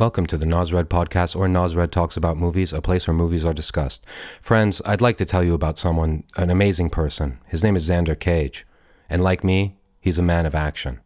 Welcome 0.00 0.24
to 0.28 0.38
the 0.38 0.46
Nosred 0.46 0.84
podcast 0.84 1.36
or 1.36 1.46
Nosred 1.46 1.90
Talks 1.90 2.16
About 2.16 2.38
Movies, 2.38 2.72
a 2.72 2.80
place 2.80 3.06
where 3.06 3.14
movies 3.14 3.44
are 3.44 3.52
discussed. 3.52 4.02
Friends, 4.40 4.80
I'd 4.86 5.02
like 5.02 5.18
to 5.18 5.26
tell 5.26 5.44
you 5.44 5.52
about 5.52 5.76
someone, 5.76 6.24
an 6.38 6.48
amazing 6.48 6.88
person. 6.88 7.38
His 7.48 7.62
name 7.62 7.76
is 7.76 7.86
Xander 7.86 8.18
Cage. 8.18 8.66
And 9.10 9.22
like 9.22 9.44
me, 9.44 9.76
he's 10.00 10.18
a 10.18 10.22
man 10.22 10.46
of 10.46 10.54
action. 10.54 11.00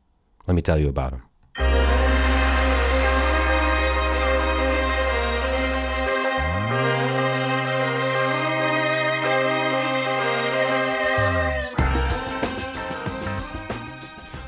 Let 0.47 0.55
me 0.55 0.63
tell 0.63 0.79
you 0.79 0.89
about 0.89 1.13
him. 1.13 1.23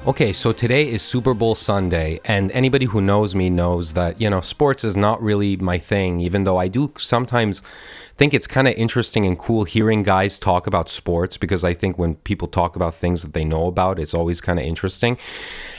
Okay, 0.06 0.32
so 0.32 0.52
today 0.52 0.88
is 0.88 1.02
Super 1.02 1.34
Bowl 1.34 1.56
Sunday, 1.56 2.20
and 2.24 2.52
anybody 2.52 2.84
who 2.86 3.00
knows 3.00 3.34
me 3.34 3.50
knows 3.50 3.94
that, 3.94 4.20
you 4.20 4.30
know, 4.30 4.40
sports 4.40 4.84
is 4.84 4.96
not 4.96 5.20
really 5.20 5.56
my 5.56 5.78
thing, 5.78 6.20
even 6.20 6.44
though 6.44 6.58
I 6.58 6.68
do 6.68 6.92
sometimes 6.96 7.60
think 8.16 8.32
it's 8.32 8.46
kind 8.46 8.68
of 8.68 8.74
interesting 8.74 9.26
and 9.26 9.36
cool 9.36 9.64
hearing 9.64 10.04
guys 10.04 10.38
talk 10.38 10.68
about 10.68 10.88
sports 10.88 11.36
because 11.36 11.64
I 11.64 11.74
think 11.74 11.98
when 11.98 12.14
people 12.14 12.46
talk 12.46 12.76
about 12.76 12.94
things 12.94 13.22
that 13.22 13.32
they 13.32 13.44
know 13.44 13.66
about, 13.66 13.98
it's 13.98 14.14
always 14.14 14.40
kind 14.40 14.60
of 14.60 14.64
interesting. 14.64 15.18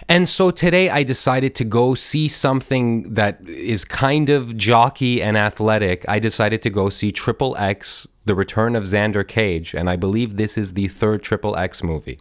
And 0.10 0.28
so 0.28 0.52
today 0.52 0.90
I 0.90 1.04
decided 1.04 1.56
to 1.56 1.64
go 1.64 1.96
see 1.96 2.28
something 2.28 3.14
that 3.14 3.40
is 3.48 3.86
kind 3.86 4.28
of 4.28 4.58
jockey 4.58 5.22
and 5.22 5.38
athletic. 5.38 6.04
I 6.06 6.20
decided 6.20 6.62
to 6.64 6.70
go 6.70 6.90
see 6.90 7.14
Triple 7.14 7.56
X, 7.58 8.10
The 8.26 8.36
Return 8.36 8.76
of 8.76 8.84
Xander 8.84 9.26
Cage, 9.26 9.74
and 9.74 9.90
I 9.90 9.96
believe 9.96 10.36
this 10.36 10.58
is 10.58 10.74
the 10.74 10.90
third 10.90 11.24
Triple 11.24 11.56
X 11.56 11.82
movie. 11.82 12.20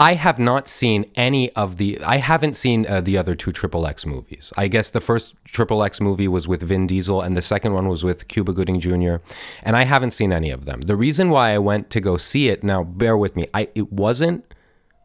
I 0.00 0.14
have 0.14 0.38
not 0.38 0.68
seen 0.68 1.06
any 1.16 1.50
of 1.54 1.76
the. 1.76 2.00
I 2.04 2.18
haven't 2.18 2.54
seen 2.54 2.86
uh, 2.86 3.00
the 3.00 3.18
other 3.18 3.34
two 3.34 3.50
Triple 3.50 3.84
X 3.84 4.06
movies. 4.06 4.52
I 4.56 4.68
guess 4.68 4.90
the 4.90 5.00
first 5.00 5.34
Triple 5.44 5.82
X 5.82 6.00
movie 6.00 6.28
was 6.28 6.46
with 6.46 6.62
Vin 6.62 6.86
Diesel, 6.86 7.20
and 7.20 7.36
the 7.36 7.42
second 7.42 7.74
one 7.74 7.88
was 7.88 8.04
with 8.04 8.28
Cuba 8.28 8.52
Gooding 8.52 8.78
Jr. 8.78 9.16
And 9.64 9.74
I 9.74 9.82
haven't 9.82 10.12
seen 10.12 10.32
any 10.32 10.50
of 10.50 10.66
them. 10.66 10.82
The 10.82 10.94
reason 10.94 11.30
why 11.30 11.52
I 11.52 11.58
went 11.58 11.90
to 11.90 12.00
go 12.00 12.16
see 12.16 12.48
it 12.48 12.62
now, 12.62 12.84
bear 12.84 13.16
with 13.16 13.34
me. 13.34 13.48
I 13.52 13.70
it 13.74 13.92
wasn't 13.92 14.44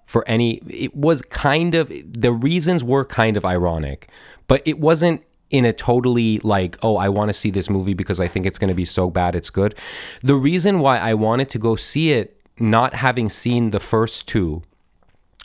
for 0.05 0.23
any. 0.27 0.58
It 0.69 0.95
was 0.95 1.23
kind 1.23 1.73
of 1.73 1.91
the 2.05 2.31
reasons 2.31 2.83
were 2.83 3.03
kind 3.03 3.35
of 3.35 3.45
ironic, 3.45 4.09
but 4.47 4.61
it 4.63 4.80
wasn't 4.80 5.23
in 5.50 5.66
a 5.66 5.73
totally 5.73 6.38
like, 6.39 6.78
oh, 6.83 6.97
I 6.97 7.09
want 7.09 7.30
to 7.30 7.33
see 7.33 7.50
this 7.50 7.67
movie 7.67 7.95
because 7.95 8.19
I 8.19 8.28
think 8.28 8.45
it's 8.45 8.59
going 8.59 8.69
to 8.69 8.75
be 8.75 8.85
so 8.85 9.09
bad 9.09 9.33
it's 9.33 9.50
good. 9.50 9.73
The 10.22 10.35
reason 10.35 10.80
why 10.80 11.00
I 11.00 11.16
wanted 11.16 11.50
to 11.50 11.59
go 11.59 11.75
see 11.75 12.11
it, 12.11 12.39
not 12.59 12.94
having 12.94 13.28
seen 13.28 13.72
the 13.72 13.80
first 13.80 14.28
two 14.28 14.61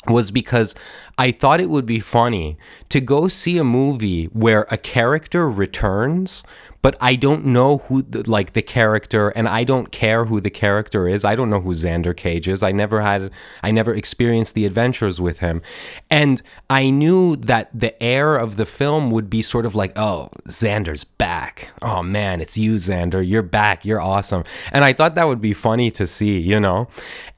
was 0.07 0.31
because 0.31 0.75
I 1.19 1.33
thought 1.33 1.61
it 1.61 1.71
would 1.71 1.87
be 1.87 2.01
funny 2.01 2.57
to 2.89 3.01
go 3.01 3.29
see 3.29 3.59
a 3.59 3.65
movie 3.65 4.27
where 4.27 4.63
a 4.71 4.79
character 4.79 5.51
returns, 5.51 6.45
but 6.81 6.97
I 7.01 7.17
don't 7.17 7.47
know 7.47 7.79
who 7.79 8.03
the, 8.03 8.29
like 8.31 8.53
the 8.53 8.63
character 8.63 9.31
and 9.31 9.49
I 9.49 9.65
don't 9.65 9.91
care 9.91 10.27
who 10.27 10.41
the 10.41 10.51
character 10.51 11.09
is. 11.09 11.25
I 11.25 11.35
don't 11.35 11.51
know 11.51 11.61
who 11.61 11.75
Xander 11.75 12.17
Cage 12.17 12.47
is. 12.47 12.63
I 12.63 12.71
never 12.71 13.01
had 13.01 13.33
I 13.63 13.73
never 13.73 13.93
experienced 13.93 14.55
the 14.55 14.65
adventures 14.65 15.21
with 15.21 15.41
him. 15.41 15.63
And 16.09 16.41
I 16.71 16.91
knew 16.91 17.35
that 17.37 17.69
the 17.75 18.01
air 18.01 18.37
of 18.37 18.57
the 18.57 18.67
film 18.67 19.11
would 19.11 19.29
be 19.29 19.43
sort 19.43 19.67
of 19.67 19.75
like, 19.75 19.99
"Oh, 19.99 20.31
Xander's 20.49 21.03
back. 21.03 21.71
Oh 21.83 22.05
man, 22.05 22.41
it's 22.41 22.57
you 22.57 22.77
Xander. 22.77 23.29
You're 23.29 23.43
back. 23.43 23.85
You're 23.85 24.01
awesome." 24.01 24.45
And 24.71 24.85
I 24.85 24.93
thought 24.93 25.17
that 25.17 25.27
would 25.27 25.41
be 25.41 25.55
funny 25.55 25.91
to 25.93 26.07
see, 26.07 26.39
you 26.39 26.61
know. 26.61 26.89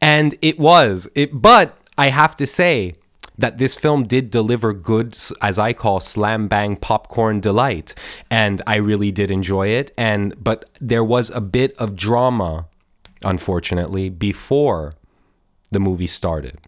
And 0.02 0.34
it 0.42 0.58
was. 0.58 1.08
It 1.14 1.30
but 1.40 1.79
I 2.00 2.08
have 2.08 2.34
to 2.36 2.46
say 2.46 2.94
that 3.36 3.58
this 3.58 3.74
film 3.74 4.04
did 4.06 4.30
deliver 4.30 4.72
good, 4.72 5.18
as 5.42 5.58
I 5.58 5.74
call 5.74 6.00
slam 6.00 6.48
bang 6.48 6.76
popcorn 6.76 7.40
delight, 7.40 7.94
and 8.30 8.62
I 8.66 8.76
really 8.76 9.12
did 9.12 9.30
enjoy 9.30 9.68
it. 9.68 9.92
And 9.98 10.34
but 10.42 10.64
there 10.80 11.04
was 11.04 11.28
a 11.28 11.42
bit 11.42 11.76
of 11.76 11.96
drama, 11.96 12.68
unfortunately, 13.22 14.08
before 14.08 14.94
the 15.72 15.78
movie 15.78 16.06
started. 16.06 16.58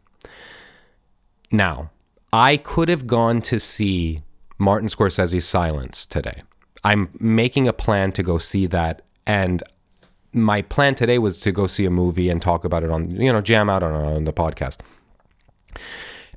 Now, 1.50 1.90
I 2.30 2.58
could 2.58 2.90
have 2.90 3.06
gone 3.06 3.40
to 3.52 3.58
see 3.58 4.18
Martin 4.58 4.90
Scorsese's 4.90 5.46
Silence 5.46 6.04
today. 6.04 6.42
I'm 6.84 7.08
making 7.18 7.66
a 7.66 7.72
plan 7.72 8.12
to 8.12 8.22
go 8.22 8.36
see 8.36 8.66
that, 8.66 9.00
and 9.26 9.62
my 10.34 10.60
plan 10.60 10.94
today 10.94 11.18
was 11.18 11.40
to 11.40 11.52
go 11.52 11.66
see 11.66 11.86
a 11.86 11.90
movie 11.90 12.28
and 12.28 12.42
talk 12.42 12.66
about 12.66 12.82
it 12.82 12.90
on, 12.90 13.10
you 13.10 13.32
know, 13.32 13.40
jam 13.40 13.70
out 13.70 13.82
on, 13.82 13.94
on 13.94 14.24
the 14.24 14.32
podcast. 14.32 14.76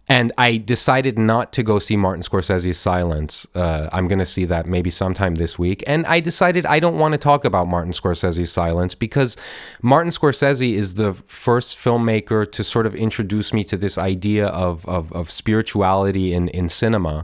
And 0.07 0.31
I 0.37 0.57
decided 0.57 1.17
not 1.17 1.51
to 1.53 1.63
go 1.63 1.79
see 1.79 1.97
Martin 1.97 2.21
Scorsese's 2.21 2.77
Silence. 2.77 3.47
Uh, 3.55 3.89
I'm 3.91 4.07
going 4.07 4.19
to 4.19 4.25
see 4.25 4.45
that 4.45 4.67
maybe 4.67 4.91
sometime 4.91 5.35
this 5.35 5.57
week. 5.57 5.83
And 5.87 6.05
I 6.05 6.19
decided 6.19 6.65
I 6.67 6.79
don't 6.79 6.99
want 6.99 7.13
to 7.13 7.17
talk 7.17 7.43
about 7.43 7.67
Martin 7.67 7.91
Scorsese's 7.91 8.51
Silence 8.51 8.93
because 8.93 9.35
Martin 9.81 10.11
Scorsese 10.11 10.75
is 10.75 10.93
the 10.93 11.13
first 11.13 11.75
filmmaker 11.75 12.49
to 12.51 12.63
sort 12.63 12.85
of 12.85 12.93
introduce 12.93 13.51
me 13.51 13.63
to 13.63 13.77
this 13.77 13.97
idea 13.97 14.45
of, 14.47 14.85
of, 14.85 15.11
of 15.11 15.31
spirituality 15.31 16.33
in, 16.33 16.49
in 16.49 16.69
cinema. 16.69 17.23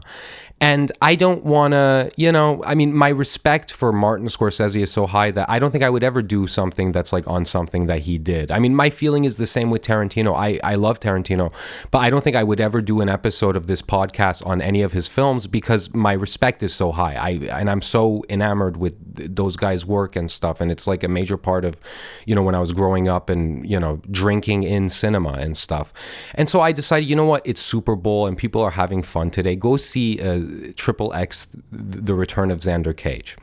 And 0.62 0.92
I 1.02 1.16
don't 1.16 1.44
want 1.44 1.72
to, 1.72 2.12
you 2.16 2.30
know, 2.30 2.62
I 2.64 2.76
mean, 2.76 2.94
my 2.94 3.08
respect 3.08 3.72
for 3.72 3.92
Martin 3.92 4.28
Scorsese 4.28 4.80
is 4.80 4.92
so 4.92 5.08
high 5.08 5.32
that 5.32 5.50
I 5.50 5.58
don't 5.58 5.72
think 5.72 5.82
I 5.82 5.90
would 5.90 6.04
ever 6.04 6.22
do 6.22 6.46
something 6.46 6.92
that's 6.92 7.12
like 7.12 7.26
on 7.26 7.44
something 7.44 7.86
that 7.86 8.02
he 8.02 8.16
did. 8.16 8.52
I 8.52 8.60
mean, 8.60 8.72
my 8.72 8.88
feeling 8.88 9.24
is 9.24 9.38
the 9.38 9.46
same 9.48 9.70
with 9.70 9.82
Tarantino. 9.82 10.36
I, 10.36 10.60
I 10.62 10.76
love 10.76 11.00
Tarantino, 11.00 11.52
but 11.90 11.98
I 11.98 12.10
don't 12.10 12.22
think 12.22 12.36
I 12.36 12.44
would 12.44 12.60
ever 12.60 12.80
do 12.80 13.00
an 13.00 13.08
episode 13.08 13.56
of 13.56 13.66
this 13.66 13.82
podcast 13.82 14.46
on 14.46 14.62
any 14.62 14.82
of 14.82 14.92
his 14.92 15.08
films 15.08 15.48
because 15.48 15.92
my 15.94 16.12
respect 16.12 16.62
is 16.62 16.72
so 16.72 16.92
high. 16.92 17.14
I 17.14 17.30
and 17.58 17.68
I'm 17.68 17.82
so 17.82 18.22
enamored 18.30 18.76
with 18.76 18.94
those 19.34 19.56
guys' 19.56 19.84
work 19.84 20.14
and 20.14 20.30
stuff. 20.30 20.60
And 20.60 20.70
it's 20.70 20.86
like 20.86 21.02
a 21.02 21.08
major 21.08 21.36
part 21.36 21.64
of, 21.64 21.80
you 22.24 22.36
know, 22.36 22.42
when 22.44 22.54
I 22.54 22.60
was 22.60 22.72
growing 22.72 23.08
up 23.08 23.30
and, 23.30 23.68
you 23.68 23.80
know, 23.80 24.00
drinking 24.12 24.62
in 24.62 24.90
cinema 24.90 25.32
and 25.32 25.56
stuff. 25.56 25.92
And 26.36 26.48
so 26.48 26.60
I 26.60 26.70
decided, 26.70 27.08
you 27.08 27.16
know 27.16 27.26
what, 27.26 27.42
it's 27.44 27.60
Super 27.60 27.96
Bowl 27.96 28.28
and 28.28 28.38
people 28.38 28.62
are 28.62 28.70
having 28.70 29.02
fun 29.02 29.32
today. 29.32 29.56
Go 29.56 29.76
see 29.76 30.20
uh, 30.20 30.51
Triple 30.76 31.12
X, 31.12 31.48
The 31.70 32.14
Return 32.14 32.50
of 32.50 32.60
Xander 32.60 32.96
Cage. 32.96 33.36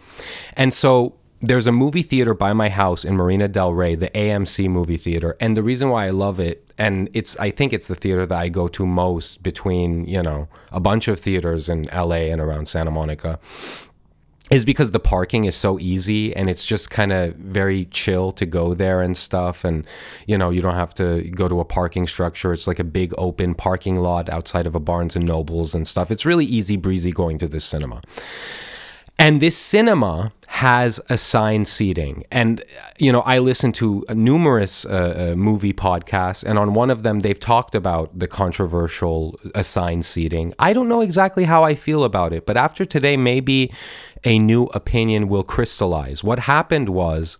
And 0.53 0.73
so 0.73 1.15
there's 1.41 1.67
a 1.67 1.71
movie 1.71 2.01
theater 2.01 2.33
by 2.33 2.53
my 2.53 2.69
house 2.69 3.05
in 3.05 3.15
Marina 3.15 3.47
Del 3.47 3.73
Rey, 3.73 3.95
the 3.95 4.09
AMC 4.09 4.69
movie 4.69 4.97
theater. 4.97 5.37
And 5.39 5.55
the 5.55 5.63
reason 5.63 5.89
why 5.89 6.07
I 6.07 6.09
love 6.09 6.39
it, 6.39 6.69
and 6.77 7.09
it's 7.13 7.37
I 7.37 7.51
think 7.51 7.71
it's 7.71 7.87
the 7.87 7.95
theater 7.95 8.25
that 8.25 8.37
I 8.37 8.49
go 8.49 8.67
to 8.67 8.85
most 8.85 9.41
between, 9.41 10.05
you 10.05 10.21
know, 10.21 10.49
a 10.71 10.79
bunch 10.79 11.07
of 11.07 11.19
theaters 11.19 11.69
in 11.69 11.87
LA 11.93 12.27
and 12.31 12.41
around 12.41 12.67
Santa 12.67 12.91
Monica, 12.91 13.39
is 14.49 14.65
because 14.65 14.91
the 14.91 14.99
parking 14.99 15.45
is 15.45 15.55
so 15.55 15.79
easy 15.79 16.35
and 16.35 16.49
it's 16.49 16.65
just 16.65 16.89
kind 16.89 17.11
of 17.11 17.35
very 17.35 17.85
chill 17.85 18.31
to 18.33 18.45
go 18.45 18.73
there 18.73 19.01
and 19.01 19.15
stuff. 19.15 19.63
And 19.63 19.85
you 20.25 20.37
know 20.37 20.49
you 20.49 20.61
don't 20.61 20.75
have 20.75 20.93
to 20.95 21.21
go 21.31 21.47
to 21.47 21.59
a 21.59 21.65
parking 21.65 22.07
structure. 22.07 22.53
It's 22.53 22.67
like 22.67 22.79
a 22.79 22.83
big 22.83 23.13
open 23.17 23.55
parking 23.55 23.97
lot 23.97 24.29
outside 24.29 24.65
of 24.65 24.75
a 24.75 24.79
Barnes 24.79 25.15
and 25.15 25.25
Nobles 25.25 25.75
and 25.75 25.87
stuff. 25.87 26.11
It's 26.11 26.25
really 26.25 26.45
easy 26.45 26.77
breezy 26.77 27.11
going 27.11 27.37
to 27.39 27.47
this 27.47 27.65
cinema 27.65 28.01
and 29.19 29.41
this 29.41 29.57
cinema 29.57 30.31
has 30.47 30.99
assigned 31.09 31.67
seating. 31.67 32.23
And, 32.31 32.63
you 32.97 33.11
know, 33.11 33.21
I 33.21 33.39
listen 33.39 33.71
to 33.73 34.03
numerous 34.09 34.85
uh, 34.85 35.31
uh, 35.33 35.35
movie 35.35 35.73
podcasts, 35.73 36.43
and 36.43 36.57
on 36.57 36.73
one 36.73 36.89
of 36.89 37.03
them, 37.03 37.19
they've 37.19 37.39
talked 37.39 37.75
about 37.75 38.17
the 38.17 38.27
controversial 38.27 39.37
assigned 39.53 40.05
seating. 40.05 40.53
I 40.57 40.73
don't 40.73 40.87
know 40.87 41.01
exactly 41.01 41.43
how 41.43 41.63
I 41.63 41.75
feel 41.75 42.03
about 42.03 42.33
it, 42.33 42.45
but 42.45 42.57
after 42.57 42.85
today, 42.85 43.17
maybe 43.17 43.71
a 44.23 44.39
new 44.39 44.63
opinion 44.67 45.27
will 45.27 45.43
crystallize. 45.43 46.23
What 46.23 46.39
happened 46.39 46.89
was. 46.89 47.37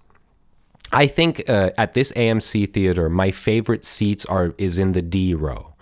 I 0.92 1.06
think 1.06 1.48
uh, 1.48 1.70
at 1.78 1.94
this 1.94 2.12
AMC 2.14 2.74
theater, 2.74 3.12
my 3.12 3.30
favorite 3.30 3.86
seats 3.86 4.26
are 4.26 4.56
is 4.58 4.80
in 4.80 4.94
the 4.94 5.04
D 5.04 5.36
row. 5.36 5.76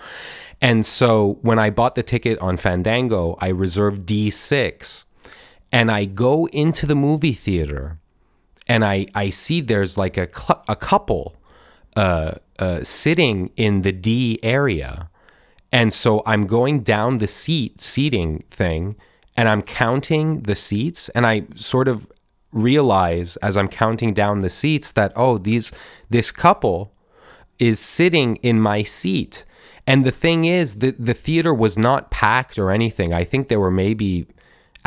And 0.60 0.86
so 0.86 1.40
when 1.44 1.60
I 1.60 1.70
bought 1.70 1.96
the 1.96 2.04
ticket 2.04 2.38
on 2.40 2.58
Fandango, 2.58 3.38
I 3.40 3.48
reserved 3.48 4.06
D6 4.06 5.06
and 5.72 5.92
I 5.92 6.06
go 6.06 6.48
into 6.48 6.86
the 6.86 6.96
movie 6.96 7.34
theater 7.34 8.00
and 8.68 8.84
I, 8.84 9.08
I 9.16 9.30
see 9.30 9.62
there's 9.62 9.98
like 9.98 10.18
a, 10.18 10.28
cl- 10.34 10.64
a 10.68 10.76
couple 10.76 11.36
uh, 11.96 12.36
uh, 12.60 12.84
sitting 12.84 13.52
in 13.56 13.82
the 13.82 13.92
D 13.92 14.40
area. 14.44 15.10
And 15.72 15.94
so 15.94 16.24
I'm 16.26 16.48
going 16.48 16.82
down 16.82 17.18
the 17.18 17.28
seat 17.28 17.82
seating 17.82 18.44
thing 18.50 18.96
and 19.36 19.50
I'm 19.50 19.62
counting 19.62 20.42
the 20.42 20.56
seats 20.56 21.10
and 21.10 21.26
I 21.26 21.44
sort 21.56 21.88
of 21.88 22.12
realize 22.52 23.36
as 23.38 23.58
I'm 23.58 23.68
counting 23.68 24.14
down 24.14 24.40
the 24.40 24.50
seats 24.50 24.92
that 24.94 25.12
oh 25.16 25.38
these 25.38 25.72
this 26.10 26.32
couple 26.32 26.94
is 27.60 27.80
sitting 27.80 28.38
in 28.38 28.60
my 28.60 28.84
seat. 28.84 29.44
And 29.86 30.06
the 30.06 30.12
thing 30.12 30.46
is 30.46 30.80
that 30.80 31.04
the 31.04 31.14
theater 31.14 31.54
was 31.54 31.78
not 31.78 32.12
packed 32.12 32.58
or 32.58 32.72
anything. 32.72 33.14
I 33.14 33.24
think 33.24 33.48
there 33.48 33.60
were 33.60 33.72
maybe 33.72 34.28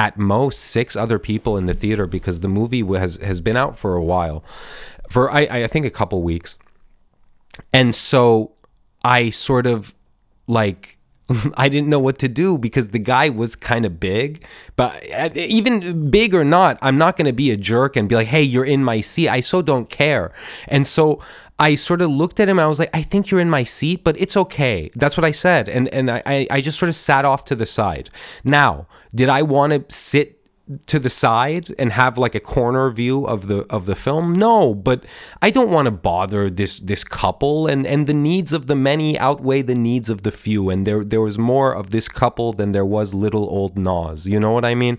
at 0.01 0.17
most 0.17 0.61
six 0.61 0.97
other 0.97 1.19
people 1.19 1.59
in 1.59 1.67
the 1.67 1.75
theater 1.75 2.07
because 2.07 2.41
the 2.41 2.49
movie 2.49 2.81
has 2.81 3.17
has 3.19 3.43
been 3.43 3.57
out 3.57 3.79
for 3.79 3.95
a 3.95 4.03
while, 4.03 4.43
for 5.11 5.31
I 5.31 5.43
I 5.43 5.67
think 5.67 5.85
a 5.85 5.91
couple 5.91 6.23
weeks, 6.23 6.57
and 7.71 7.95
so 7.95 8.53
I 9.05 9.29
sort 9.29 9.67
of 9.67 9.95
like 10.47 10.97
I 11.57 11.69
didn't 11.69 11.89
know 11.89 11.99
what 11.99 12.19
to 12.19 12.29
do 12.29 12.59
because 12.59 12.89
the 12.89 12.99
guy 12.99 13.29
was 13.29 13.57
kind 13.57 13.85
of 13.85 14.01
big. 14.01 14.45
But 14.77 15.05
uh, 15.13 15.31
even 15.35 16.11
big 16.11 16.35
or 16.35 16.45
not, 16.45 16.79
I'm 16.83 16.99
not 16.99 17.17
going 17.17 17.27
to 17.27 17.33
be 17.33 17.51
a 17.51 17.57
jerk 17.57 17.97
and 17.97 18.09
be 18.09 18.15
like, 18.15 18.29
hey, 18.29 18.43
you're 18.43 18.65
in 18.65 18.83
my 18.85 19.01
seat. 19.01 19.29
I 19.29 19.41
so 19.41 19.63
don't 19.63 19.89
care. 19.89 20.33
And 20.69 20.87
so 20.87 21.23
I 21.59 21.75
sort 21.75 22.03
of 22.03 22.11
looked 22.11 22.41
at 22.41 22.49
him. 22.49 22.59
I 22.59 22.67
was 22.67 22.79
like, 22.79 22.91
I 22.95 23.03
think 23.03 23.31
you're 23.31 23.41
in 23.41 23.51
my 23.51 23.65
seat, 23.65 24.03
but 24.03 24.19
it's 24.21 24.37
okay. 24.37 24.91
That's 24.95 25.17
what 25.17 25.25
I 25.25 25.31
said. 25.31 25.69
And, 25.69 25.89
and 25.89 26.11
I, 26.11 26.47
I 26.51 26.61
just 26.61 26.79
sort 26.79 26.89
of 26.89 26.97
sat 26.97 27.25
off 27.25 27.45
to 27.47 27.55
the 27.55 27.67
side. 27.67 28.11
Now, 28.45 28.87
did 29.15 29.29
I 29.29 29.43
want 29.43 29.73
to 29.73 29.95
sit 29.95 30.40
to 30.87 30.99
the 30.99 31.11
side 31.11 31.75
and 31.79 31.93
have 31.93 32.17
like 32.19 32.35
a 32.35 32.41
corner 32.41 32.91
view 32.91 33.27
of 33.27 33.49
the 33.49 33.61
of 33.71 33.87
the 33.87 33.97
film? 33.97 34.33
No 34.33 34.75
but 34.75 35.05
i 35.43 35.51
don't 35.51 35.71
want 35.71 35.87
to 35.87 35.91
bother 35.91 36.51
this 36.51 36.81
this 36.81 37.05
couple 37.05 37.67
and 37.67 37.87
and 37.87 38.07
the 38.07 38.15
needs 38.15 38.53
of 38.53 38.67
the 38.67 38.75
many 38.75 39.19
outweigh 39.19 39.63
the 39.63 39.75
needs 39.75 40.09
of 40.09 40.23
the 40.23 40.33
few 40.33 40.71
and 40.71 40.87
there 40.87 41.05
there 41.05 41.21
was 41.21 41.39
more 41.39 41.75
of 41.75 41.91
this 41.91 42.09
couple 42.09 42.53
than 42.53 42.73
there 42.73 42.85
was 42.85 43.15
little 43.15 43.49
old 43.49 43.77
Naz 43.77 44.27
you 44.27 44.39
know 44.39 44.51
what 44.51 44.65
i 44.65 44.75
mean? 44.75 44.99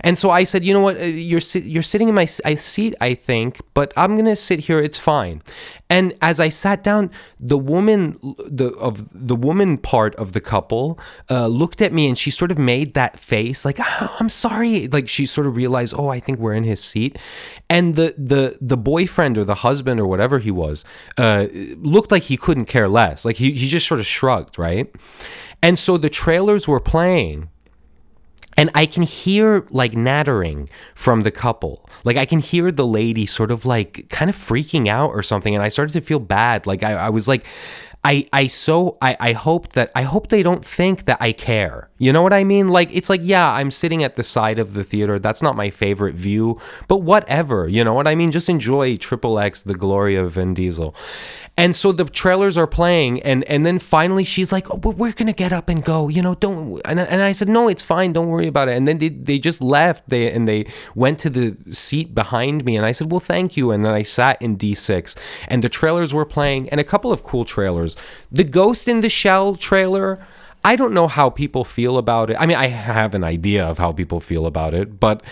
And 0.00 0.18
so 0.18 0.30
i 0.30 0.44
said 0.44 0.64
you 0.64 0.72
know 0.72 0.80
what? 0.80 0.96
Uh, 0.96 1.04
you're 1.04 1.40
you're 1.54 1.82
sitting 1.82 2.08
in 2.08 2.14
my 2.14 2.24
seat 2.24 2.94
i 3.00 3.14
think 3.14 3.60
but 3.74 3.92
i'm 3.96 4.12
going 4.14 4.24
to 4.24 4.36
sit 4.36 4.60
here 4.60 4.80
it's 4.80 4.98
fine 4.98 5.42
and 5.90 6.14
as 6.22 6.40
i 6.40 6.48
sat 6.48 6.82
down 6.82 7.10
the 7.40 7.58
woman 7.58 8.18
the 8.48 8.68
of 8.78 9.08
the 9.12 9.36
woman 9.36 9.78
part 9.78 10.14
of 10.16 10.32
the 10.32 10.40
couple 10.40 10.98
uh, 11.30 11.46
looked 11.46 11.82
at 11.82 11.92
me 11.92 12.08
and 12.08 12.18
she 12.18 12.30
sort 12.30 12.50
of 12.50 12.58
made 12.58 12.94
that 12.94 13.18
face 13.18 13.64
like 13.64 13.78
oh, 13.80 14.16
i'm 14.20 14.28
sorry 14.28 14.88
like 14.88 15.08
she 15.08 15.26
sort 15.26 15.46
of 15.46 15.56
realized, 15.56 15.94
oh, 15.96 16.08
I 16.08 16.20
think 16.20 16.38
we're 16.38 16.54
in 16.54 16.64
his 16.64 16.82
seat, 16.82 17.18
and 17.68 17.96
the 17.96 18.14
the 18.16 18.56
the 18.60 18.76
boyfriend 18.76 19.38
or 19.38 19.44
the 19.44 19.56
husband 19.56 20.00
or 20.00 20.06
whatever 20.06 20.38
he 20.38 20.50
was 20.50 20.84
uh, 21.16 21.46
looked 21.78 22.10
like 22.10 22.24
he 22.24 22.36
couldn't 22.36 22.66
care 22.66 22.88
less. 22.88 23.24
Like 23.24 23.36
he 23.36 23.52
he 23.52 23.66
just 23.68 23.86
sort 23.86 24.00
of 24.00 24.06
shrugged, 24.06 24.58
right? 24.58 24.92
And 25.62 25.78
so 25.78 25.96
the 25.96 26.08
trailers 26.08 26.68
were 26.68 26.80
playing. 26.80 27.50
And 28.58 28.70
I 28.74 28.86
can 28.86 29.04
hear 29.04 29.64
like 29.70 29.92
nattering 29.92 30.68
from 30.96 31.22
the 31.22 31.30
couple. 31.30 31.88
Like 32.04 32.16
I 32.16 32.26
can 32.26 32.40
hear 32.40 32.72
the 32.72 32.84
lady 32.84 33.24
sort 33.24 33.52
of 33.52 33.64
like 33.64 34.08
kind 34.08 34.28
of 34.28 34.34
freaking 34.34 34.88
out 34.88 35.10
or 35.10 35.22
something. 35.22 35.54
And 35.54 35.62
I 35.62 35.68
started 35.68 35.92
to 35.92 36.00
feel 36.00 36.18
bad. 36.18 36.66
Like 36.66 36.82
I, 36.82 36.94
I 36.94 37.08
was 37.10 37.28
like, 37.28 37.46
I 38.04 38.26
I 38.32 38.46
so 38.46 38.96
I 39.02 39.16
I 39.18 39.32
hope 39.32 39.72
that 39.72 39.90
I 39.94 40.02
hope 40.02 40.28
they 40.28 40.42
don't 40.42 40.64
think 40.64 41.06
that 41.06 41.18
I 41.20 41.32
care. 41.32 41.90
You 41.98 42.12
know 42.12 42.22
what 42.22 42.32
I 42.32 42.44
mean? 42.44 42.68
Like 42.68 42.90
it's 42.92 43.10
like 43.10 43.20
yeah, 43.24 43.50
I'm 43.52 43.70
sitting 43.70 44.04
at 44.04 44.16
the 44.16 44.22
side 44.22 44.58
of 44.58 44.74
the 44.74 44.84
theater. 44.84 45.18
That's 45.18 45.42
not 45.42 45.56
my 45.56 45.70
favorite 45.70 46.14
view, 46.14 46.60
but 46.86 46.98
whatever. 46.98 47.68
You 47.68 47.82
know 47.82 47.94
what 47.94 48.06
I 48.06 48.14
mean? 48.14 48.30
Just 48.30 48.48
enjoy 48.48 48.96
Triple 48.96 49.38
X, 49.38 49.62
the 49.62 49.74
glory 49.74 50.14
of 50.14 50.32
Vin 50.32 50.54
Diesel. 50.54 50.94
And 51.56 51.74
so 51.74 51.90
the 51.90 52.04
trailers 52.04 52.56
are 52.56 52.68
playing, 52.68 53.20
and 53.22 53.42
and 53.44 53.66
then 53.66 53.80
finally 53.80 54.22
she's 54.22 54.52
like, 54.52 54.70
oh, 54.70 54.78
"We're 54.78 55.12
gonna 55.12 55.32
get 55.32 55.52
up 55.52 55.68
and 55.68 55.84
go." 55.84 56.08
You 56.08 56.22
know, 56.22 56.36
don't. 56.36 56.80
And, 56.84 57.00
and 57.00 57.20
I 57.20 57.32
said, 57.32 57.48
"No, 57.48 57.66
it's 57.66 57.82
fine. 57.82 58.12
Don't 58.12 58.28
worry 58.28 58.46
about 58.46 58.68
it." 58.68 58.76
And 58.76 58.86
then 58.86 58.98
they 58.98 59.08
they 59.08 59.40
just 59.40 59.60
left. 59.60 60.08
They 60.08 60.30
and 60.30 60.46
they 60.46 60.66
went 60.94 61.18
to 61.20 61.30
the 61.30 61.56
seat 61.74 62.14
behind 62.14 62.64
me, 62.64 62.76
and 62.76 62.86
I 62.86 62.92
said, 62.92 63.10
"Well, 63.10 63.18
thank 63.18 63.56
you." 63.56 63.72
And 63.72 63.84
then 63.84 63.92
I 63.92 64.04
sat 64.04 64.40
in 64.40 64.56
D6, 64.56 65.18
and 65.48 65.64
the 65.64 65.68
trailers 65.68 66.14
were 66.14 66.24
playing, 66.24 66.68
and 66.68 66.80
a 66.80 66.84
couple 66.84 67.12
of 67.12 67.24
cool 67.24 67.44
trailers. 67.44 67.87
The 68.30 68.44
Ghost 68.44 68.88
in 68.88 69.00
the 69.00 69.08
Shell 69.08 69.56
trailer. 69.56 70.18
I 70.64 70.76
don't 70.76 70.92
know 70.92 71.08
how 71.08 71.30
people 71.30 71.64
feel 71.64 71.98
about 71.98 72.30
it. 72.30 72.36
I 72.38 72.46
mean, 72.46 72.56
I 72.56 72.66
have 72.66 73.14
an 73.14 73.24
idea 73.24 73.64
of 73.64 73.78
how 73.78 73.92
people 73.92 74.20
feel 74.20 74.44
about 74.44 74.74
it, 74.74 74.98
but 74.98 75.22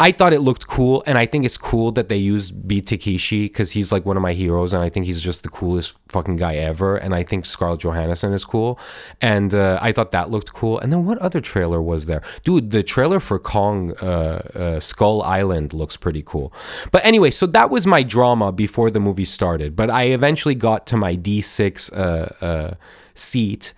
I 0.00 0.12
thought 0.12 0.32
it 0.32 0.40
looked 0.40 0.66
cool, 0.66 1.02
and 1.06 1.18
I 1.18 1.26
think 1.26 1.44
it's 1.44 1.58
cool 1.58 1.92
that 1.92 2.08
they 2.08 2.16
use 2.16 2.50
Beat 2.50 2.86
Takeshi 2.86 3.44
because 3.44 3.72
he's 3.72 3.92
like 3.92 4.06
one 4.06 4.16
of 4.16 4.22
my 4.22 4.32
heroes, 4.32 4.72
and 4.72 4.82
I 4.82 4.88
think 4.88 5.04
he's 5.04 5.20
just 5.20 5.42
the 5.42 5.50
coolest 5.50 5.94
fucking 6.08 6.36
guy 6.36 6.54
ever. 6.54 6.96
And 6.96 7.14
I 7.14 7.22
think 7.22 7.44
Scarlett 7.44 7.80
Johansson 7.80 8.32
is 8.32 8.42
cool, 8.42 8.80
and 9.20 9.54
uh, 9.54 9.78
I 9.82 9.92
thought 9.92 10.10
that 10.12 10.30
looked 10.30 10.54
cool. 10.54 10.78
And 10.78 10.90
then 10.90 11.04
what 11.04 11.18
other 11.18 11.42
trailer 11.42 11.82
was 11.82 12.06
there, 12.06 12.22
dude? 12.44 12.70
The 12.70 12.82
trailer 12.82 13.20
for 13.20 13.38
Kong 13.38 13.92
uh, 14.00 14.06
uh, 14.54 14.80
Skull 14.80 15.20
Island 15.20 15.74
looks 15.74 15.98
pretty 15.98 16.22
cool. 16.24 16.50
But 16.90 17.04
anyway, 17.04 17.30
so 17.30 17.46
that 17.48 17.68
was 17.68 17.86
my 17.86 18.02
drama 18.02 18.52
before 18.52 18.90
the 18.90 19.00
movie 19.00 19.26
started. 19.26 19.76
But 19.76 19.90
I 19.90 20.04
eventually 20.04 20.54
got 20.54 20.86
to 20.86 20.96
my 20.96 21.14
D6 21.14 21.92
uh, 21.92 22.44
uh, 22.44 22.74
seat, 23.12 23.74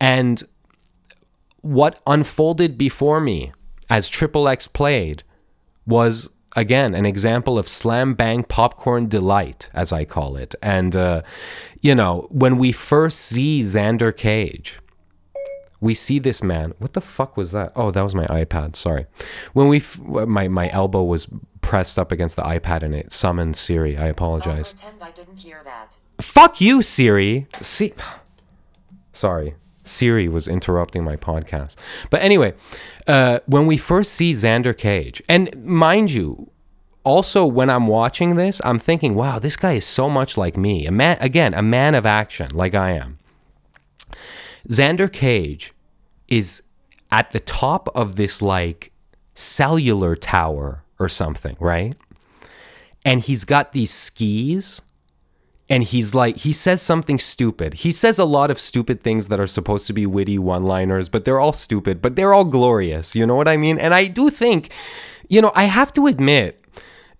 and 0.00 0.40
what 1.62 2.00
unfolded 2.06 2.78
before 2.78 3.20
me 3.20 3.50
as 3.90 4.08
Triple 4.08 4.46
X 4.46 4.68
played 4.68 5.24
was 5.86 6.30
again 6.56 6.94
an 6.94 7.04
example 7.04 7.58
of 7.58 7.68
slam 7.68 8.14
bang 8.14 8.44
popcorn 8.44 9.08
delight, 9.08 9.68
as 9.74 9.92
I 9.92 10.04
call 10.04 10.36
it. 10.36 10.54
And 10.62 10.94
uh, 10.96 11.22
you 11.80 11.94
know, 11.94 12.26
when 12.30 12.58
we 12.58 12.72
first 12.72 13.20
see 13.20 13.62
Xander 13.62 14.16
Cage, 14.16 14.78
we 15.80 15.94
see 15.94 16.18
this 16.18 16.42
man. 16.42 16.72
What 16.78 16.94
the 16.94 17.00
fuck 17.00 17.36
was 17.36 17.52
that? 17.52 17.72
Oh, 17.76 17.90
that 17.90 18.02
was 18.02 18.14
my 18.14 18.26
iPad. 18.26 18.74
Sorry. 18.76 19.06
When 19.52 19.68
we, 19.68 19.78
f- 19.78 19.98
my 20.00 20.48
my 20.48 20.70
elbow 20.70 21.02
was 21.02 21.28
pressed 21.60 21.98
up 21.98 22.12
against 22.12 22.36
the 22.36 22.42
iPad 22.42 22.82
and 22.82 22.94
it 22.94 23.12
summoned 23.12 23.56
Siri. 23.56 23.96
I 23.96 24.06
apologize. 24.06 24.74
I 25.00 25.10
didn't 25.10 25.36
hear 25.36 25.60
that. 25.64 25.96
Fuck 26.20 26.60
you, 26.60 26.82
Siri. 26.82 27.46
See, 27.60 27.92
sorry. 29.12 29.56
Siri 29.84 30.28
was 30.28 30.48
interrupting 30.48 31.04
my 31.04 31.16
podcast. 31.16 31.76
But 32.10 32.22
anyway, 32.22 32.54
uh, 33.06 33.40
when 33.46 33.66
we 33.66 33.76
first 33.76 34.12
see 34.12 34.32
Xander 34.32 34.76
Cage, 34.76 35.22
and 35.28 35.54
mind 35.64 36.10
you, 36.10 36.50
also 37.04 37.44
when 37.44 37.70
I'm 37.70 37.86
watching 37.86 38.36
this, 38.36 38.60
I'm 38.64 38.78
thinking, 38.78 39.14
wow, 39.14 39.38
this 39.38 39.56
guy 39.56 39.72
is 39.72 39.86
so 39.86 40.08
much 40.08 40.36
like 40.36 40.56
me. 40.56 40.86
A 40.86 40.90
man, 40.90 41.18
again, 41.20 41.54
a 41.54 41.62
man 41.62 41.94
of 41.94 42.06
action, 42.06 42.50
like 42.54 42.74
I 42.74 42.92
am. 42.92 43.18
Xander 44.68 45.12
Cage 45.12 45.72
is 46.28 46.62
at 47.12 47.30
the 47.30 47.40
top 47.40 47.88
of 47.94 48.16
this 48.16 48.40
like 48.40 48.90
cellular 49.34 50.16
tower 50.16 50.82
or 50.98 51.08
something, 51.08 51.56
right? 51.60 51.94
And 53.04 53.20
he's 53.20 53.44
got 53.44 53.72
these 53.72 53.92
skis 53.92 54.80
and 55.68 55.82
he's 55.82 56.14
like 56.14 56.38
he 56.38 56.52
says 56.52 56.82
something 56.82 57.18
stupid. 57.18 57.74
He 57.74 57.92
says 57.92 58.18
a 58.18 58.24
lot 58.24 58.50
of 58.50 58.58
stupid 58.58 59.02
things 59.02 59.28
that 59.28 59.40
are 59.40 59.46
supposed 59.46 59.86
to 59.86 59.92
be 59.92 60.06
witty 60.06 60.38
one 60.38 60.64
liners 60.64 61.08
but 61.08 61.24
they're 61.24 61.40
all 61.40 61.52
stupid 61.52 62.02
but 62.02 62.16
they're 62.16 62.34
all 62.34 62.44
glorious. 62.44 63.14
You 63.14 63.26
know 63.26 63.34
what 63.34 63.48
i 63.48 63.56
mean? 63.56 63.78
And 63.78 63.94
i 63.94 64.06
do 64.06 64.30
think 64.30 64.70
you 65.28 65.40
know 65.40 65.52
i 65.54 65.64
have 65.64 65.92
to 65.94 66.06
admit 66.06 66.60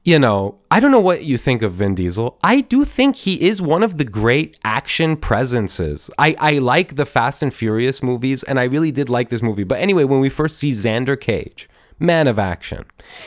you 0.04 0.18
know 0.18 0.58
i 0.70 0.78
don't 0.78 0.90
know 0.90 1.00
what 1.00 1.24
you 1.24 1.38
think 1.38 1.62
of 1.62 1.72
vin 1.72 1.94
diesel. 1.94 2.38
I 2.42 2.60
do 2.60 2.84
think 2.84 3.16
he 3.16 3.48
is 3.48 3.62
one 3.62 3.82
of 3.82 3.96
the 3.96 4.04
great 4.04 4.58
action 4.64 5.16
presences. 5.16 6.10
I 6.18 6.36
i 6.38 6.58
like 6.58 6.96
the 6.96 7.06
fast 7.06 7.42
and 7.42 7.52
furious 7.52 8.02
movies 8.02 8.42
and 8.42 8.60
i 8.60 8.64
really 8.64 8.92
did 8.92 9.08
like 9.08 9.30
this 9.30 9.42
movie. 9.42 9.64
But 9.64 9.80
anyway 9.80 10.04
when 10.04 10.20
we 10.20 10.28
first 10.28 10.58
see 10.58 10.70
xander 10.70 11.18
cage 11.18 11.68
man 11.98 12.26
of 12.26 12.38
action. 12.38 12.84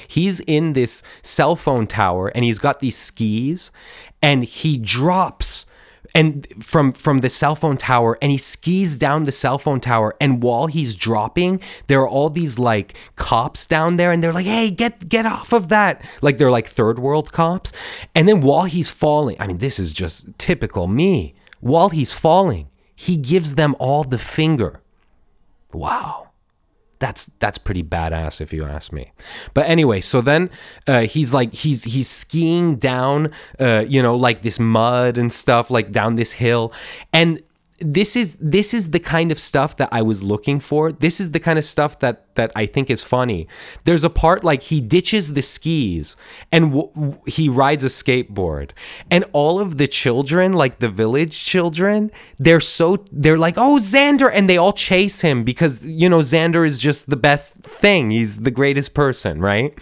He's 0.07 0.39
in 0.41 0.73
this 0.73 1.03
cell 1.21 1.55
phone 1.55 1.87
tower 1.87 2.29
and 2.29 2.43
he's 2.43 2.59
got 2.59 2.79
these 2.79 2.97
skis 2.97 3.71
and 4.21 4.43
he 4.43 4.77
drops 4.77 5.65
and 6.15 6.47
from 6.63 6.91
from 6.91 7.19
the 7.19 7.29
cell 7.29 7.55
phone 7.55 7.77
tower 7.77 8.17
and 8.21 8.31
he 8.31 8.37
skis 8.37 8.97
down 8.97 9.25
the 9.25 9.31
cell 9.31 9.57
phone 9.57 9.79
tower 9.79 10.15
and 10.21 10.41
while 10.41 10.67
he's 10.67 10.95
dropping 10.95 11.59
there 11.87 11.99
are 11.99 12.07
all 12.07 12.29
these 12.29 12.57
like 12.57 12.95
cops 13.17 13.65
down 13.65 13.97
there 13.97 14.11
and 14.11 14.23
they're 14.23 14.33
like 14.33 14.45
hey 14.45 14.71
get 14.71 15.09
get 15.09 15.25
off 15.25 15.53
of 15.53 15.69
that. 15.69 16.03
Like 16.21 16.37
they're 16.37 16.51
like 16.51 16.67
third 16.67 16.99
world 16.99 17.31
cops. 17.31 17.71
And 18.15 18.27
then 18.27 18.41
while 18.41 18.63
he's 18.63 18.89
falling 18.89 19.37
i 19.39 19.47
mean 19.47 19.57
this 19.59 19.79
is 19.79 19.93
just 19.93 20.27
typical 20.37 20.87
me. 20.87 21.35
While 21.59 21.89
he's 21.89 22.13
falling 22.13 22.69
he 22.95 23.17
gives 23.17 23.55
them 23.55 23.75
all 23.79 24.03
the 24.03 24.17
finger. 24.17 24.81
Wow 25.73 26.26
that's 26.99 27.27
that's 27.39 27.57
pretty 27.57 27.83
badass 27.83 28.41
if 28.41 28.51
you 28.51 28.65
ask 28.65 28.91
me. 28.91 29.11
But 29.53 29.67
anyway 29.67 30.01
so 30.01 30.21
then 30.21 30.49
uh, 30.87 31.01
he's 31.01 31.33
like 31.33 31.53
he's 31.53 31.83
he's 31.83 32.09
skiing 32.09 32.77
down 32.77 33.31
uh, 33.59 33.85
you 33.87 34.01
know 34.01 34.15
like 34.15 34.41
this 34.41 34.59
mud 34.59 35.17
and 35.17 35.31
stuff 35.31 35.69
like 35.69 35.91
down 35.91 36.15
this 36.15 36.33
hill. 36.33 36.73
And 37.13 37.41
this 37.79 38.15
is 38.15 38.37
this 38.37 38.73
is 38.73 38.89
the 38.89 38.99
kind 38.99 39.31
of 39.31 39.39
stuff 39.39 39.77
that 39.77 39.89
I 39.91 40.01
was 40.01 40.23
looking 40.23 40.59
for. 40.59 40.91
This 40.91 41.19
is 41.19 41.31
the 41.31 41.39
kind 41.39 41.59
of 41.59 41.65
stuff 41.65 41.99
that 41.99 42.33
that 42.35 42.51
I 42.55 42.65
think 42.65 42.89
is 42.89 43.03
funny. 43.03 43.47
There's 43.83 44.03
a 44.03 44.09
part 44.09 44.43
like 44.43 44.63
he 44.63 44.81
ditches 44.81 45.33
the 45.33 45.41
skis 45.41 46.15
and 46.51 46.71
w- 46.71 46.91
w- 46.95 47.21
he 47.27 47.49
rides 47.49 47.83
a 47.83 47.87
skateboard, 47.87 48.71
and 49.11 49.25
all 49.31 49.59
of 49.59 49.77
the 49.77 49.87
children, 49.87 50.53
like 50.53 50.79
the 50.79 50.89
village 50.89 51.45
children, 51.45 52.09
they're 52.39 52.61
so 52.61 53.05
they're 53.11 53.37
like, 53.37 53.55
"Oh, 53.57 53.79
Xander!" 53.79 54.31
and 54.33 54.49
they 54.49 54.57
all 54.57 54.73
chase 54.73 55.21
him 55.21 55.43
because 55.43 55.85
you 55.85 56.09
know 56.09 56.19
Xander 56.19 56.67
is 56.67 56.79
just 56.79 57.09
the 57.09 57.15
best 57.15 57.57
thing. 57.57 58.09
He's 58.09 58.39
the 58.39 58.51
greatest 58.51 58.95
person, 58.95 59.39
right? 59.39 59.77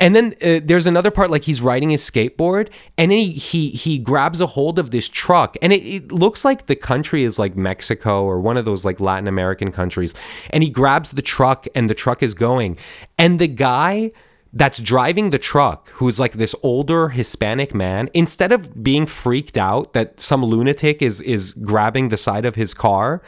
And 0.00 0.16
then 0.16 0.34
uh, 0.42 0.60
there's 0.64 0.86
another 0.86 1.10
part 1.10 1.30
like 1.30 1.44
he's 1.44 1.60
riding 1.60 1.90
his 1.90 2.08
skateboard, 2.08 2.70
and 2.96 3.12
he 3.12 3.32
he, 3.32 3.70
he 3.70 3.98
grabs 3.98 4.40
a 4.40 4.46
hold 4.46 4.78
of 4.78 4.90
this 4.90 5.10
truck, 5.10 5.56
and 5.60 5.72
it, 5.74 5.82
it 5.82 6.12
looks 6.12 6.42
like 6.42 6.64
the 6.66 6.76
country 6.76 7.25
is 7.26 7.38
like 7.38 7.56
Mexico 7.56 8.24
or 8.24 8.40
one 8.40 8.56
of 8.56 8.64
those 8.64 8.84
like 8.84 9.00
Latin 9.00 9.28
American 9.28 9.70
countries. 9.70 10.14
And 10.50 10.62
he 10.62 10.70
grabs 10.70 11.10
the 11.10 11.22
truck 11.22 11.66
and 11.74 11.90
the 11.90 11.94
truck 11.94 12.22
is 12.22 12.32
going. 12.32 12.78
And 13.18 13.38
the 13.38 13.48
guy 13.48 14.12
that's 14.56 14.78
driving 14.78 15.30
the 15.30 15.38
truck, 15.38 15.90
who's 15.90 16.18
like 16.18 16.32
this 16.32 16.54
older 16.62 17.10
Hispanic 17.10 17.74
man, 17.74 18.08
instead 18.14 18.52
of 18.52 18.82
being 18.82 19.04
freaked 19.04 19.58
out 19.58 19.92
that 19.92 20.18
some 20.18 20.42
lunatic 20.42 21.02
is 21.02 21.20
is 21.20 21.52
grabbing 21.52 22.08
the 22.08 22.16
side 22.16 22.46
of 22.46 22.54
his 22.54 22.72
car, 22.72 23.20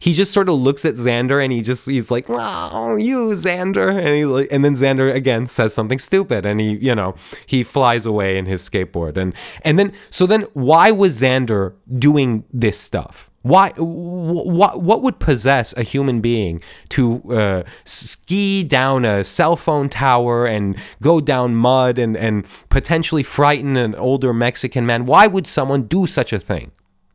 he 0.00 0.12
just 0.12 0.32
sort 0.32 0.48
of 0.48 0.56
looks 0.56 0.84
at 0.84 0.94
Xander 0.94 1.42
and 1.42 1.52
he 1.52 1.62
just 1.62 1.88
he's 1.88 2.10
like, 2.10 2.26
"Oh, 2.28 2.96
you 2.96 3.28
Xander," 3.28 3.96
and 3.96 4.08
he 4.08 4.24
like, 4.24 4.48
and 4.50 4.64
then 4.64 4.74
Xander 4.74 5.14
again 5.14 5.46
says 5.46 5.72
something 5.72 6.00
stupid, 6.00 6.44
and 6.44 6.58
he 6.58 6.76
you 6.78 6.96
know 6.96 7.14
he 7.46 7.62
flies 7.62 8.04
away 8.04 8.36
in 8.36 8.46
his 8.46 8.68
skateboard, 8.68 9.16
and 9.16 9.34
and 9.62 9.78
then 9.78 9.92
so 10.10 10.26
then 10.26 10.42
why 10.52 10.90
was 10.90 11.20
Xander 11.20 11.74
doing 11.96 12.44
this 12.52 12.78
stuff? 12.78 13.30
Why? 13.42 13.72
What? 13.76 14.82
What 14.82 15.02
would 15.02 15.18
possess 15.18 15.76
a 15.76 15.82
human 15.82 16.20
being 16.20 16.62
to 16.90 17.22
uh, 17.32 17.62
ski 17.84 18.62
down 18.62 19.04
a 19.04 19.24
cell 19.24 19.56
phone 19.56 19.88
tower 19.88 20.46
and 20.46 20.76
go 21.00 21.20
down 21.20 21.56
mud 21.56 21.98
and 21.98 22.16
and 22.16 22.46
potentially 22.68 23.24
frighten 23.24 23.76
an 23.76 23.96
older 23.96 24.32
Mexican 24.32 24.86
man? 24.86 25.06
Why 25.06 25.26
would 25.26 25.48
someone 25.48 25.82
do 25.82 26.06
such 26.06 26.32
a 26.32 26.38
thing? 26.38 26.70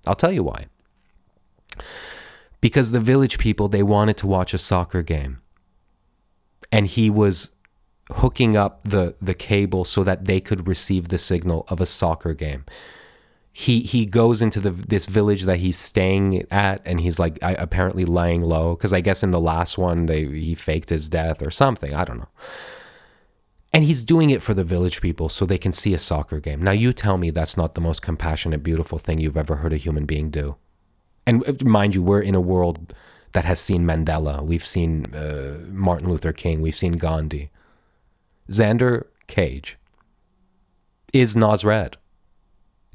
I'll 0.05 0.15
tell 0.15 0.31
you 0.31 0.43
why. 0.43 0.67
Because 2.59 2.91
the 2.91 2.99
village 2.99 3.37
people 3.37 3.69
they 3.69 3.83
wanted 3.83 4.17
to 4.17 4.27
watch 4.27 4.53
a 4.53 4.57
soccer 4.57 5.03
game, 5.03 5.41
and 6.73 6.87
he 6.87 7.09
was 7.09 7.51
hooking 8.11 8.57
up 8.57 8.81
the 8.83 9.15
the 9.21 9.33
cable 9.33 9.85
so 9.85 10.03
that 10.03 10.25
they 10.25 10.41
could 10.41 10.67
receive 10.67 11.07
the 11.07 11.17
signal 11.17 11.65
of 11.69 11.79
a 11.79 11.85
soccer 11.85 12.33
game 12.33 12.65
he 13.59 13.81
he 13.81 14.05
goes 14.05 14.39
into 14.39 14.59
the 14.59 14.69
this 14.69 15.07
village 15.07 15.41
that 15.45 15.57
he's 15.57 15.79
staying 15.79 16.45
at 16.51 16.79
and 16.85 17.01
he's 17.01 17.17
like 17.17 17.41
I, 17.41 17.53
apparently 17.53 18.05
laying 18.05 18.43
low 18.43 18.75
because 18.75 18.93
I 18.93 19.01
guess 19.01 19.23
in 19.23 19.31
the 19.31 19.39
last 19.39 19.79
one 19.79 20.05
they 20.05 20.25
he 20.25 20.53
faked 20.53 20.91
his 20.91 21.09
death 21.09 21.41
or 21.41 21.49
something 21.49 21.91
I 21.95 22.05
don't 22.05 22.19
know. 22.19 22.29
And 23.73 23.83
he's 23.83 24.05
doing 24.05 24.29
it 24.29 24.43
for 24.43 24.53
the 24.53 24.63
village 24.63 25.01
people 25.01 25.27
so 25.27 25.43
they 25.43 25.57
can 25.57 25.71
see 25.71 25.95
a 25.95 25.97
soccer 25.97 26.39
game. 26.39 26.61
Now 26.61 26.71
you 26.71 26.93
tell 26.93 27.17
me 27.17 27.31
that's 27.31 27.57
not 27.57 27.73
the 27.73 27.81
most 27.81 28.03
compassionate, 28.03 28.61
beautiful 28.61 28.99
thing 28.99 29.19
you've 29.19 29.35
ever 29.35 29.55
heard 29.55 29.73
a 29.73 29.77
human 29.77 30.05
being 30.05 30.29
do. 30.29 30.55
And 31.25 31.43
uh, 31.49 31.53
mind 31.65 31.95
you, 31.95 32.03
we're 32.03 32.21
in 32.21 32.35
a 32.35 32.41
world 32.41 32.93
that 33.31 33.43
has 33.45 33.59
seen 33.59 33.87
Mandela. 33.87 34.43
We've 34.43 34.65
seen 34.65 35.11
uh, 35.15 35.57
Martin 35.69 36.09
Luther 36.09 36.31
King. 36.31 36.61
We've 36.61 36.75
seen 36.75 36.93
Gandhi. 36.93 37.49
Xander 38.51 39.05
Cage 39.25 39.79
is 41.11 41.35
Nosred 41.35 41.95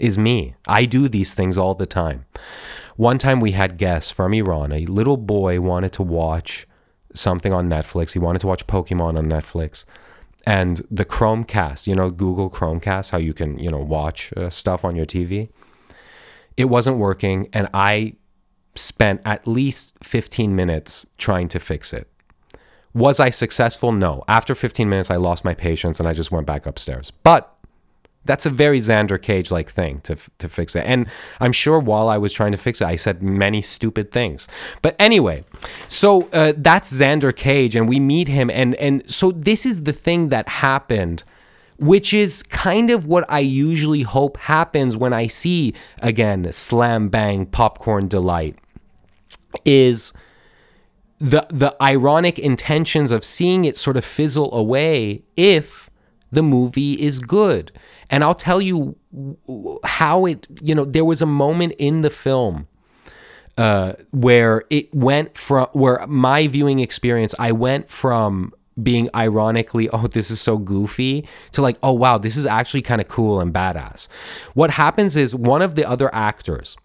is 0.03 0.19
me. 0.19 0.57
I 0.67 0.85
do 0.85 1.09
these 1.09 1.33
things 1.33 1.57
all 1.57 1.75
the 1.75 1.87
time. 1.87 2.27
One 2.97 3.19
time 3.19 3.41
we 3.41 3.53
had 3.53 3.79
guests 3.79 4.11
from 4.11 4.35
Iran. 4.35 4.73
A 4.73 4.85
little 4.87 5.17
boy 5.17 5.61
wanted 5.61 5.93
to 5.93 6.03
watch 6.03 6.67
something 7.15 7.53
on 7.53 7.71
Netflix. 7.71 8.13
He 8.13 8.19
wanted 8.19 8.41
to 8.41 8.49
watch 8.49 8.67
Pokemon 8.67 9.17
on 9.17 9.27
Netflix. 9.27 9.85
And 10.45 10.83
the 10.91 11.05
Chromecast, 11.05 11.87
you 11.87 11.95
know, 11.95 12.11
Google 12.11 12.51
Chromecast, 12.51 13.11
how 13.11 13.19
you 13.19 13.33
can, 13.33 13.61
you 13.61 13.71
know, 13.71 13.79
watch 13.79 14.33
uh, 14.37 14.51
stuff 14.51 14.85
on 14.85 14.97
your 14.97 15.07
TV. 15.07 15.51
It 16.57 16.65
wasn't 16.65 16.99
working. 16.99 17.49
And 17.53 17.69
I 17.73 18.17
spent 18.75 19.21
at 19.25 19.47
least 19.47 19.95
15 20.03 20.57
minutes 20.57 21.07
trying 21.17 21.47
to 21.49 21.61
fix 21.61 21.93
it. 21.93 22.09
Was 22.93 23.21
I 23.21 23.31
successful? 23.31 23.93
No. 23.93 24.25
After 24.27 24.57
15 24.57 24.89
minutes, 24.89 25.13
I 25.13 25.17
lost 25.17 25.45
my 25.45 25.55
patience 25.55 26.01
and 26.01 26.09
I 26.09 26.13
just 26.13 26.33
went 26.33 26.47
back 26.47 26.67
upstairs. 26.67 27.13
But 27.13 27.52
that's 28.25 28.47
a 28.47 28.51
very 28.51 28.79
Xander 28.79 29.21
Cage 29.21 29.51
like 29.51 29.71
thing 29.71 30.01
to 30.01 30.17
to 30.39 30.49
fix 30.49 30.77
it. 30.77 30.85
And 30.87 31.09
I'm 31.41 31.53
sure 31.53 31.79
while 31.79 32.09
I 32.09 32.19
was 32.19 32.33
trying 32.33 32.53
to 32.53 32.59
fix 32.59 32.81
it, 32.81 32.87
I 32.87 32.97
said 32.97 33.23
many 33.23 33.63
stupid 33.63 34.13
things. 34.13 34.49
But 34.81 34.97
anyway, 34.99 35.45
so 35.89 36.29
uh, 36.33 36.53
that's 36.57 36.93
Xander 36.93 37.35
Cage, 37.35 37.75
and 37.75 37.89
we 37.89 37.99
meet 38.01 38.29
him, 38.29 38.51
and 38.51 38.75
and 38.77 39.03
so 39.13 39.33
this 39.33 39.67
is 39.67 39.85
the 39.85 39.93
thing 39.93 40.29
that 40.31 40.49
happened. 40.49 41.25
Which 41.79 42.15
is 42.15 42.45
kind 42.45 42.91
of 42.91 43.07
what 43.07 43.29
I 43.29 43.41
usually 43.41 44.03
hope 44.03 44.37
happens 44.37 44.97
when 44.97 45.13
I 45.13 45.27
see 45.27 45.75
again 46.01 46.53
slam 46.53 47.09
bang 47.09 47.45
popcorn 47.45 48.07
delight 48.07 48.57
is 49.65 50.13
the 51.19 51.47
the 51.51 51.75
ironic 51.83 52.39
intentions 52.39 53.11
of 53.11 53.25
seeing 53.25 53.65
it 53.65 53.77
sort 53.77 53.97
of 53.97 54.05
fizzle 54.05 54.55
away 54.55 55.23
if 55.35 55.91
the 56.33 56.43
movie 56.43 56.95
is 56.95 57.21
good. 57.21 57.71
And 58.11 58.25
I'll 58.25 58.35
tell 58.35 58.61
you 58.61 58.97
how 59.85 60.27
it, 60.27 60.47
you 60.63 60.75
know, 60.75 60.85
there 60.85 61.05
was 61.05 61.23
a 61.23 61.27
moment 61.27 61.75
in 61.79 62.01
the 62.01 62.11
film 62.11 62.67
uh, 63.59 63.93
where 64.11 64.65
it 64.71 64.93
went 64.95 65.37
from, 65.37 65.69
where 65.73 66.05
my 66.07 66.47
viewing 66.49 66.81
experience, 66.81 67.35
I 67.39 67.53
went 67.53 67.89
from 67.89 68.53
being 68.83 69.11
ironically, 69.15 69.89
oh, 69.93 70.07
this 70.07 70.31
is 70.31 70.41
so 70.41 70.57
goofy, 70.57 71.29
to 71.53 71.63
like, 71.63 71.77
oh, 71.83 71.93
wow, 71.93 72.19
this 72.19 72.37
is 72.37 72.47
actually 72.47 72.83
kind 72.83 73.01
of 73.01 73.09
cool 73.09 73.41
and 73.41 73.53
badass. 73.53 74.09
What 74.55 74.71
happens 74.71 75.17
is 75.17 75.35
one 75.35 75.63
of 75.63 75.75
the 75.75 75.89
other 75.89 76.13
actors, 76.15 76.77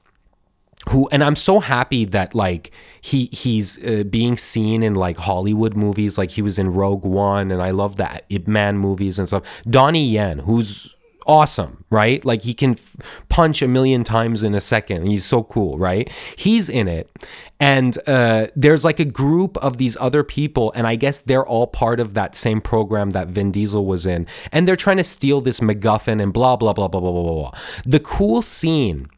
who 0.90 1.08
and 1.12 1.24
I'm 1.24 1.36
so 1.36 1.60
happy 1.60 2.06
that 2.06 2.36
like 2.36 2.72
he 3.02 3.30
he's 3.32 3.84
uh, 3.84 4.04
being 4.04 4.38
seen 4.38 4.84
in 4.84 4.96
like 4.96 5.18
Hollywood 5.18 5.76
movies 5.76 6.18
like 6.18 6.32
he 6.32 6.42
was 6.42 6.58
in 6.60 6.70
Rogue 6.70 7.06
One 7.06 7.52
and 7.52 7.62
I 7.62 7.72
love 7.72 7.98
that 7.98 8.26
Ip 8.30 8.48
Man 8.48 8.78
movies 8.78 9.20
and 9.20 9.28
stuff. 9.28 9.62
Donnie 9.70 10.08
Yen, 10.08 10.40
who's 10.40 10.96
awesome, 11.28 11.84
right? 11.90 12.24
Like 12.26 12.44
he 12.44 12.54
can 12.54 12.72
f- 12.72 12.96
punch 13.30 13.62
a 13.62 13.68
million 13.68 14.04
times 14.04 14.44
in 14.44 14.56
a 14.56 14.62
second. 14.62 15.06
He's 15.06 15.26
so 15.26 15.44
cool, 15.44 15.78
right? 15.78 16.10
He's 16.38 16.70
in 16.70 16.88
it. 16.88 17.12
And 17.60 17.98
uh, 18.08 18.48
there's 18.56 18.86
like 18.86 19.00
a 19.00 19.06
group 19.06 19.58
of 19.58 19.78
these 19.78 19.98
other 19.98 20.24
people, 20.24 20.72
and 20.76 20.88
I 20.88 20.96
guess 20.96 21.22
they're 21.22 21.46
all 21.46 21.68
part 21.68 22.00
of 22.00 22.14
that 22.14 22.36
same 22.36 22.62
program 22.62 23.12
that 23.12 23.28
Vin 23.28 23.52
Diesel 23.52 23.86
was 23.86 24.06
in. 24.06 24.26
And 24.52 24.68
they're 24.68 24.76
trying 24.76 24.98
to 24.98 25.04
steal 25.04 25.42
this 25.42 25.60
MacGuffin 25.60 26.22
and 26.22 26.32
blah, 26.32 26.56
blah, 26.56 26.74
blah, 26.74 26.88
blah, 26.88 27.02
blah, 27.02 27.12
blah, 27.12 27.24
blah. 27.24 27.52
The 27.86 28.00
cool 28.00 28.42
scene 28.42 29.10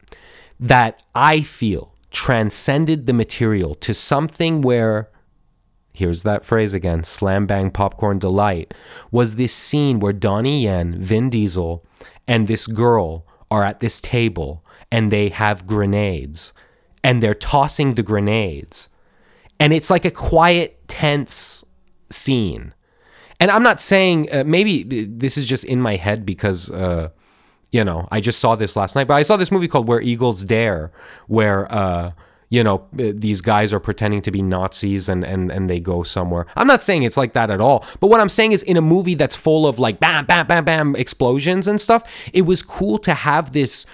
that 0.60 1.02
I 1.14 1.40
feel 1.40 1.94
transcended 2.10 3.06
the 3.06 3.12
material 3.12 3.74
to 3.76 3.94
something 3.94 4.60
where 4.60 5.10
here's 5.92 6.22
that 6.22 6.44
phrase 6.44 6.74
again 6.74 7.02
slam 7.02 7.46
bang 7.46 7.70
popcorn 7.70 8.18
delight 8.18 8.74
was 9.10 9.36
this 9.36 9.54
scene 9.54 9.98
where 10.00 10.12
Donnie 10.12 10.64
Yen, 10.64 11.00
Vin 11.00 11.30
Diesel, 11.30 11.84
and 12.28 12.46
this 12.46 12.66
girl 12.66 13.26
are 13.50 13.64
at 13.64 13.80
this 13.80 14.00
table 14.00 14.64
and 14.92 15.10
they 15.10 15.30
have 15.30 15.66
grenades 15.66 16.52
and 17.02 17.22
they're 17.22 17.34
tossing 17.34 17.94
the 17.94 18.02
grenades. 18.02 18.88
And 19.58 19.72
it's 19.72 19.90
like 19.90 20.04
a 20.04 20.10
quiet, 20.10 20.86
tense 20.88 21.64
scene. 22.10 22.74
And 23.38 23.50
I'm 23.50 23.62
not 23.62 23.80
saying 23.80 24.28
uh, 24.32 24.44
maybe 24.44 24.82
this 24.82 25.38
is 25.38 25.46
just 25.46 25.64
in 25.64 25.80
my 25.80 25.96
head 25.96 26.26
because 26.26 26.70
uh, 26.70 27.08
you 27.72 27.84
know, 27.84 28.08
I 28.10 28.20
just 28.20 28.40
saw 28.40 28.56
this 28.56 28.76
last 28.76 28.96
night, 28.96 29.06
but 29.06 29.14
I 29.14 29.22
saw 29.22 29.36
this 29.36 29.52
movie 29.52 29.68
called 29.68 29.86
Where 29.86 30.00
Eagles 30.00 30.44
Dare, 30.44 30.90
where 31.28 31.72
uh, 31.72 32.12
you 32.48 32.64
know 32.64 32.86
uh, 32.98 33.12
these 33.14 33.40
guys 33.40 33.72
are 33.72 33.78
pretending 33.78 34.22
to 34.22 34.30
be 34.30 34.42
Nazis 34.42 35.08
and 35.08 35.24
and 35.24 35.52
and 35.52 35.70
they 35.70 35.78
go 35.78 36.02
somewhere. 36.02 36.46
I'm 36.56 36.66
not 36.66 36.82
saying 36.82 37.04
it's 37.04 37.16
like 37.16 37.32
that 37.34 37.50
at 37.50 37.60
all, 37.60 37.84
but 38.00 38.08
what 38.08 38.20
I'm 38.20 38.28
saying 38.28 38.52
is 38.52 38.62
in 38.64 38.76
a 38.76 38.82
movie 38.82 39.14
that's 39.14 39.36
full 39.36 39.66
of 39.66 39.78
like 39.78 40.00
bam 40.00 40.26
bam 40.26 40.46
bam 40.46 40.64
bam 40.64 40.96
explosions 40.96 41.68
and 41.68 41.80
stuff, 41.80 42.02
it 42.32 42.42
was 42.42 42.62
cool 42.62 42.98
to 42.98 43.14
have 43.14 43.52
this 43.52 43.86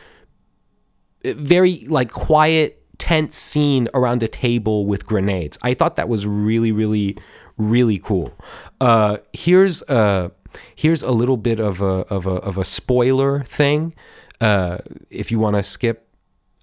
uh, 1.25 1.35
very 1.37 1.87
like 1.89 2.11
quiet 2.11 2.83
tense 2.97 3.37
scene 3.37 3.89
around 3.93 4.23
a 4.23 4.29
table 4.29 4.87
with 4.87 5.05
grenades. 5.05 5.59
I 5.63 5.75
thought 5.75 5.97
that 5.97 6.09
was 6.09 6.27
really 6.27 6.73
really 6.73 7.19
really 7.59 7.99
cool. 7.99 8.33
Uh 8.81 9.19
here's 9.35 9.83
uh 9.83 10.31
Here's 10.75 11.03
a 11.03 11.13
little 11.13 11.37
bit 11.37 11.61
of 11.61 11.81
a 11.81 12.05
of 12.09 12.27
a 12.27 12.35
of 12.35 12.59
a 12.59 12.65
spoiler 12.65 13.43
thing. 13.45 13.95
Uh, 14.41 14.79
if 15.11 15.31
you 15.31 15.39
want 15.39 15.57
to 15.57 15.63
skip 15.63 16.07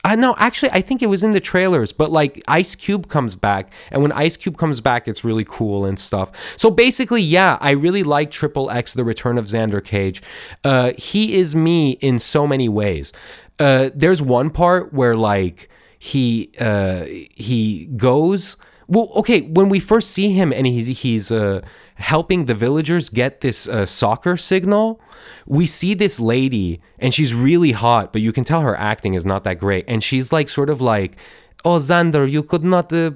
I 0.06 0.18
know, 0.18 0.36
actually, 0.38 0.72
I 0.72 0.82
think 0.82 1.02
it 1.02 1.08
was 1.08 1.24
in 1.24 1.32
the 1.32 1.40
trailers, 1.40 1.94
but 1.94 2.12
like 2.12 2.44
Ice 2.50 2.76
Cube 2.76 3.08
comes 3.08 3.36
back, 3.36 3.72
and 3.90 4.02
when 4.02 4.12
Ice 4.12 4.36
Cube 4.36 4.58
comes 4.58 4.82
back, 4.82 5.08
it's 5.08 5.24
really 5.24 5.46
cool 5.46 5.86
and 5.86 5.98
stuff. 5.98 6.60
So 6.60 6.70
basically, 6.70 7.22
yeah, 7.22 7.58
I 7.62 7.72
really 7.72 8.04
like 8.04 8.30
Triple 8.30 8.70
X: 8.70 8.94
The 8.94 9.06
Return 9.06 9.38
of 9.38 9.46
Xander 9.46 9.84
Cage. 9.84 10.22
Uh, 10.66 10.92
he 10.98 11.36
is 11.36 11.56
me 11.56 11.92
in 12.02 12.20
so 12.20 12.46
many 12.46 12.68
ways. 12.68 13.14
Uh, 13.60 13.92
there's 13.96 14.22
one 14.22 14.50
part 14.50 14.94
where 14.94 15.16
like 15.16 15.70
he 15.98 16.52
uh, 16.60 17.06
he 17.06 17.86
goes. 17.96 18.58
Well, 18.88 19.10
okay, 19.16 19.42
when 19.42 19.70
we 19.70 19.80
first 19.80 20.12
see 20.12 20.34
him, 20.34 20.52
and 20.52 20.68
he's 20.68 21.00
he's 21.00 21.32
uh 21.32 21.62
helping 21.96 22.46
the 22.46 22.56
villagers 22.56 23.10
get 23.10 23.42
this 23.42 23.68
uh, 23.68 23.86
soccer 23.86 24.38
signal, 24.38 25.00
we 25.46 25.68
see 25.68 25.94
this 25.94 26.20
lady 26.20 26.82
and 27.00 27.14
she's 27.14 27.34
really 27.34 27.72
hot, 27.72 28.12
but 28.12 28.22
you 28.22 28.32
can 28.32 28.44
tell 28.44 28.62
her 28.62 28.76
acting 28.76 29.14
is 29.14 29.26
not 29.26 29.44
that 29.44 29.60
great. 29.60 29.86
And 29.88 30.04
she's 30.04 30.32
like, 30.32 30.50
sort 30.50 30.70
of 30.70 30.82
like, 30.82 31.18
oh 31.65 31.79
Xander, 31.79 32.29
you 32.29 32.43
could 32.43 32.63
not 32.63 32.91
uh, 32.91 33.12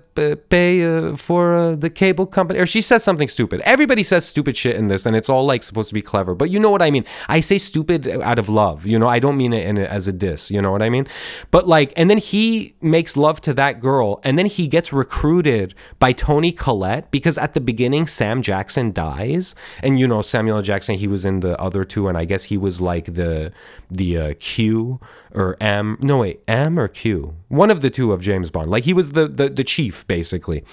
pay 0.50 0.84
uh, 0.84 1.16
for 1.16 1.56
uh, 1.56 1.76
the 1.76 1.90
cable 1.90 2.26
company, 2.26 2.60
or 2.60 2.66
she 2.66 2.82
says 2.82 3.04
something 3.04 3.28
stupid. 3.28 3.62
Everybody 3.62 4.04
says 4.04 4.28
stupid 4.28 4.56
shit 4.56 4.76
in 4.76 4.88
this, 4.88 5.06
and 5.06 5.16
it's 5.16 5.30
all 5.30 5.46
like 5.46 5.64
supposed 5.64 5.90
to 5.90 5.94
be 5.94 6.02
clever, 6.02 6.34
but 6.34 6.50
you 6.50 6.60
know 6.60 6.70
what 6.70 6.82
I 6.82 6.92
mean. 6.92 7.06
I 7.28 7.42
say 7.42 7.58
stupid 7.58 8.08
out 8.08 8.40
of 8.40 8.50
love, 8.50 8.86
you 8.86 8.98
know. 8.98 9.08
I 9.08 9.20
don't 9.20 9.38
mean 9.38 9.54
it 9.54 9.66
in 9.66 9.78
as 9.78 10.08
a 10.08 10.14
diss, 10.14 10.50
you 10.50 10.62
know 10.62 10.72
what 10.72 10.82
I 10.82 10.90
mean. 10.90 11.08
But 11.52 11.68
like, 11.68 11.94
and 11.98 12.10
then 12.10 12.18
he 12.18 12.76
makes 12.82 13.18
love 13.18 13.42
to 13.42 13.54
that 13.56 13.80
girl, 13.80 14.22
and 14.24 14.38
then 14.38 14.46
he 14.46 14.68
gets 14.68 14.94
recruited 14.94 15.76
by 16.00 16.14
Toni 16.14 16.52
Collette 16.52 17.12
because 17.12 17.38
at 17.38 17.54
the 17.54 17.62
beginning 17.62 18.08
Sam 18.08 18.42
Jackson 18.42 18.92
dies, 18.92 19.56
and 19.84 20.00
you 20.00 20.08
know 20.08 20.22
Samuel 20.22 20.62
Jackson, 20.62 20.96
he 20.96 21.08
was 21.08 21.26
in 21.26 21.42
the 21.42 21.60
other 21.60 21.84
two, 21.84 22.08
and 22.08 22.18
I 22.18 22.26
guess 22.26 22.46
he 22.46 22.58
was 22.58 22.80
like 22.80 23.14
the 23.16 23.52
the 23.92 24.18
uh, 24.18 24.34
Q 24.40 25.00
or 25.38 25.56
M. 25.62 25.98
No 26.02 26.20
wait, 26.20 26.42
M 26.48 26.80
or 26.80 26.88
Q. 26.88 27.36
One 27.48 27.70
of 27.70 27.82
the 27.82 27.90
two 27.90 28.12
of 28.12 28.22
James 28.22 28.50
Bond. 28.50 28.72
Like 28.72 28.86
he 28.86 28.94
was 28.94 29.12
the 29.12 29.28
the, 29.28 29.50
the 29.50 29.64
chief 29.64 30.06
basically. 30.08 30.64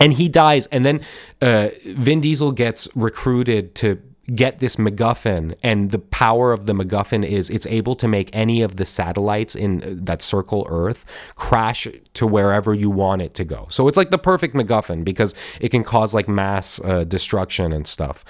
And 0.00 0.12
he 0.12 0.28
dies, 0.28 0.66
and 0.66 0.84
then 0.84 1.00
uh, 1.40 1.68
Vin 1.86 2.20
Diesel 2.20 2.50
gets 2.50 2.88
recruited 2.96 3.76
to 3.76 4.02
get 4.34 4.58
this 4.58 4.74
MacGuffin, 4.74 5.54
and 5.62 5.92
the 5.92 6.00
power 6.00 6.52
of 6.52 6.66
the 6.66 6.72
MacGuffin 6.72 7.24
is 7.24 7.48
it's 7.48 7.66
able 7.66 7.94
to 7.96 8.08
make 8.08 8.28
any 8.32 8.62
of 8.62 8.74
the 8.74 8.84
satellites 8.84 9.54
in 9.54 9.82
uh, 9.82 9.94
that 10.04 10.20
circle 10.20 10.66
Earth 10.68 11.04
crash 11.36 11.86
to 12.14 12.26
wherever 12.26 12.74
you 12.74 12.90
want 12.90 13.22
it 13.22 13.34
to 13.34 13.44
go. 13.44 13.68
So 13.70 13.86
it's 13.86 13.96
like 13.96 14.10
the 14.10 14.18
perfect 14.18 14.56
MacGuffin 14.56 15.04
because 15.04 15.32
it 15.60 15.68
can 15.68 15.84
cause 15.84 16.12
like 16.12 16.26
mass 16.26 16.80
uh, 16.80 17.04
destruction 17.04 17.72
and 17.72 17.86
stuff. 17.86 18.24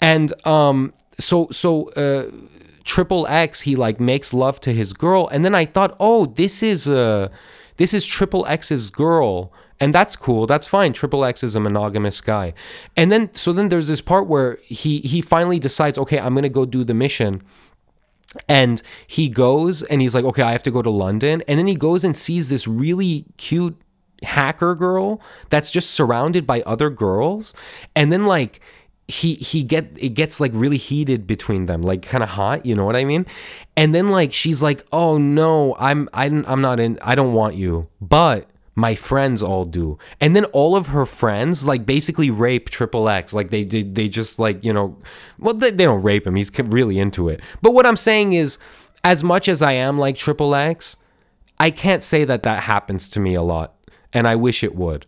And 0.00 0.32
um, 0.46 0.94
so 1.18 1.48
so. 1.50 1.88
Uh, 1.90 2.30
Triple 2.84 3.26
X, 3.28 3.62
he 3.62 3.76
like 3.76 4.00
makes 4.00 4.34
love 4.34 4.60
to 4.60 4.72
his 4.72 4.92
girl, 4.92 5.28
and 5.28 5.44
then 5.44 5.54
I 5.54 5.64
thought, 5.64 5.96
oh, 6.00 6.26
this 6.26 6.62
is 6.62 6.88
uh 6.88 7.28
this 7.76 7.94
is 7.94 8.06
Triple 8.06 8.46
X's 8.46 8.90
girl, 8.90 9.52
and 9.80 9.94
that's 9.94 10.16
cool. 10.16 10.46
That's 10.46 10.66
fine. 10.66 10.92
Triple 10.92 11.24
X 11.24 11.42
is 11.42 11.56
a 11.56 11.60
monogamous 11.60 12.20
guy, 12.20 12.54
and 12.96 13.10
then 13.10 13.34
so 13.34 13.52
then 13.52 13.68
there's 13.68 13.88
this 13.88 14.00
part 14.00 14.26
where 14.26 14.58
he 14.62 15.00
he 15.00 15.20
finally 15.20 15.58
decides, 15.58 15.98
okay, 15.98 16.18
I'm 16.18 16.34
gonna 16.34 16.48
go 16.48 16.64
do 16.64 16.84
the 16.84 16.94
mission. 16.94 17.42
And 18.48 18.80
he 19.06 19.28
goes 19.28 19.82
and 19.82 20.00
he's 20.00 20.14
like, 20.14 20.24
okay, 20.24 20.42
I 20.42 20.52
have 20.52 20.62
to 20.62 20.70
go 20.70 20.80
to 20.80 20.88
London. 20.88 21.42
And 21.46 21.58
then 21.58 21.66
he 21.66 21.74
goes 21.74 22.02
and 22.02 22.16
sees 22.16 22.48
this 22.48 22.66
really 22.66 23.26
cute 23.36 23.76
hacker 24.22 24.74
girl 24.74 25.20
that's 25.50 25.70
just 25.70 25.90
surrounded 25.90 26.46
by 26.46 26.62
other 26.62 26.90
girls. 26.90 27.54
And 27.94 28.10
then, 28.10 28.26
like, 28.26 28.60
he 29.12 29.34
he 29.34 29.62
get 29.62 29.90
it 29.96 30.10
gets 30.10 30.40
like 30.40 30.52
really 30.54 30.78
heated 30.78 31.26
between 31.26 31.66
them 31.66 31.82
like 31.82 32.02
kind 32.02 32.24
of 32.24 32.30
hot 32.30 32.64
you 32.64 32.74
know 32.74 32.84
what 32.84 32.96
i 32.96 33.04
mean? 33.04 33.26
And 33.76 33.94
then 33.94 34.08
like 34.08 34.32
she's 34.32 34.62
like 34.62 34.86
oh 34.90 35.18
no 35.18 35.76
i'm 35.78 36.08
i'm, 36.14 36.44
I'm 36.46 36.60
not 36.60 36.80
in 36.80 36.98
i 37.02 37.14
don't 37.14 37.34
want 37.34 37.54
you. 37.54 37.88
But 38.00 38.48
my 38.74 38.94
friends 38.94 39.42
all 39.42 39.66
do. 39.66 39.98
And 40.18 40.34
then 40.34 40.46
all 40.46 40.76
of 40.76 40.88
her 40.88 41.04
friends 41.04 41.66
like 41.66 41.84
basically 41.84 42.30
rape 42.30 42.70
triple 42.70 43.08
x. 43.08 43.34
Like 43.34 43.50
they 43.50 43.64
they, 43.64 43.82
they 43.82 44.08
just 44.08 44.38
like 44.38 44.64
you 44.64 44.72
know 44.72 44.96
well 45.38 45.54
they, 45.54 45.70
they 45.70 45.84
don't 45.84 46.02
rape 46.02 46.26
him 46.26 46.36
he's 46.36 46.50
really 46.58 46.98
into 46.98 47.28
it. 47.28 47.40
But 47.60 47.74
what 47.74 47.86
i'm 47.86 47.96
saying 47.96 48.32
is 48.32 48.58
as 49.04 49.22
much 49.22 49.46
as 49.48 49.60
i 49.60 49.72
am 49.72 49.98
like 49.98 50.16
triple 50.16 50.54
x 50.54 50.96
i 51.60 51.70
can't 51.70 52.02
say 52.02 52.24
that 52.24 52.44
that 52.44 52.62
happens 52.62 53.08
to 53.10 53.20
me 53.20 53.34
a 53.34 53.42
lot 53.42 53.74
and 54.12 54.26
i 54.26 54.36
wish 54.36 54.64
it 54.64 54.74
would. 54.74 55.04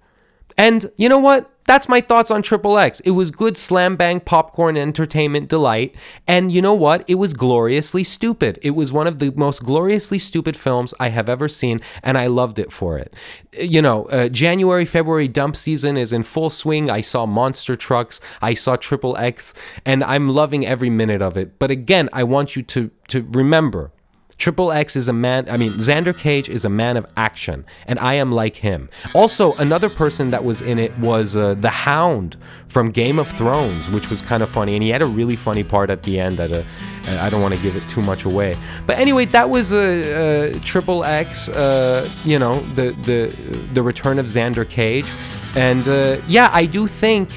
And 0.58 0.90
you 0.96 1.08
know 1.08 1.18
what 1.18 1.50
that's 1.66 1.88
my 1.88 2.00
thoughts 2.00 2.30
on 2.30 2.42
Triple 2.42 2.78
X. 2.78 3.00
It 3.00 3.12
was 3.12 3.30
good 3.30 3.56
slam 3.56 3.96
bang 3.96 4.20
popcorn 4.20 4.76
entertainment 4.76 5.48
delight. 5.48 5.94
And 6.26 6.52
you 6.52 6.60
know 6.60 6.74
what? 6.74 7.04
It 7.08 7.14
was 7.16 7.32
gloriously 7.32 8.04
stupid. 8.04 8.58
It 8.62 8.72
was 8.72 8.92
one 8.92 9.06
of 9.06 9.18
the 9.18 9.30
most 9.30 9.62
gloriously 9.62 10.18
stupid 10.18 10.56
films 10.56 10.92
I 11.00 11.08
have 11.08 11.28
ever 11.28 11.48
seen, 11.48 11.80
and 12.02 12.18
I 12.18 12.26
loved 12.26 12.58
it 12.58 12.70
for 12.70 12.98
it. 12.98 13.14
You 13.58 13.80
know, 13.80 14.04
uh, 14.06 14.28
January, 14.28 14.84
February 14.84 15.28
dump 15.28 15.56
season 15.56 15.96
is 15.96 16.12
in 16.12 16.22
full 16.22 16.50
swing. 16.50 16.90
I 16.90 17.00
saw 17.00 17.24
monster 17.26 17.76
trucks, 17.76 18.20
I 18.42 18.54
saw 18.54 18.76
Triple 18.76 19.16
X, 19.16 19.54
and 19.84 20.04
I'm 20.04 20.28
loving 20.28 20.66
every 20.66 20.90
minute 20.90 21.22
of 21.22 21.36
it. 21.36 21.58
But 21.58 21.70
again, 21.70 22.08
I 22.12 22.24
want 22.24 22.56
you 22.56 22.62
to, 22.62 22.90
to 23.08 23.26
remember 23.30 23.93
Triple 24.36 24.72
X 24.72 24.96
is 24.96 25.08
a 25.08 25.12
man, 25.12 25.48
I 25.48 25.56
mean, 25.56 25.74
Xander 25.74 26.16
Cage 26.16 26.48
is 26.48 26.64
a 26.64 26.68
man 26.68 26.96
of 26.96 27.06
action, 27.16 27.64
and 27.86 27.98
I 27.98 28.14
am 28.14 28.32
like 28.32 28.56
him. 28.56 28.90
Also, 29.14 29.54
another 29.54 29.88
person 29.88 30.30
that 30.30 30.44
was 30.44 30.60
in 30.60 30.78
it 30.78 30.96
was 30.98 31.36
uh, 31.36 31.54
the 31.54 31.70
Hound 31.70 32.36
from 32.66 32.90
Game 32.90 33.18
of 33.18 33.28
Thrones, 33.28 33.90
which 33.90 34.10
was 34.10 34.20
kind 34.20 34.42
of 34.42 34.48
funny, 34.48 34.74
and 34.74 34.82
he 34.82 34.90
had 34.90 35.02
a 35.02 35.06
really 35.06 35.36
funny 35.36 35.62
part 35.62 35.90
at 35.90 36.02
the 36.02 36.18
end 36.18 36.38
that 36.38 36.52
uh, 36.52 36.64
I 37.06 37.30
don't 37.30 37.42
want 37.42 37.54
to 37.54 37.60
give 37.60 37.76
it 37.76 37.88
too 37.88 38.02
much 38.02 38.24
away. 38.24 38.56
But 38.86 38.98
anyway, 38.98 39.26
that 39.26 39.48
was 39.50 39.72
a 39.72 39.78
uh, 39.78 40.24
uh, 40.24 40.58
Triple 40.60 41.04
X, 41.04 41.48
uh, 41.48 42.08
you 42.24 42.38
know, 42.38 42.60
the, 42.74 42.92
the, 43.02 43.34
the 43.72 43.82
return 43.82 44.18
of 44.18 44.26
Xander 44.26 44.68
Cage. 44.68 45.06
And 45.54 45.86
uh, 45.88 46.20
yeah, 46.26 46.50
I 46.52 46.66
do 46.66 46.86
think 46.86 47.30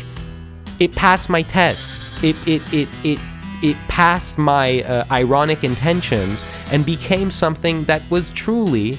it 0.80 0.96
passed 0.96 1.30
my 1.30 1.42
test. 1.44 1.98
It, 2.24 2.36
it, 2.48 2.74
it, 2.74 2.90
it, 3.04 3.20
it 3.62 3.78
passed 3.88 4.38
my 4.38 4.84
uh, 4.84 5.06
ironic 5.12 5.64
intentions 5.64 6.46
and 6.72 6.86
became 6.86 7.32
something 7.32 7.86
that 7.86 8.02
was 8.10 8.30
truly 8.32 8.98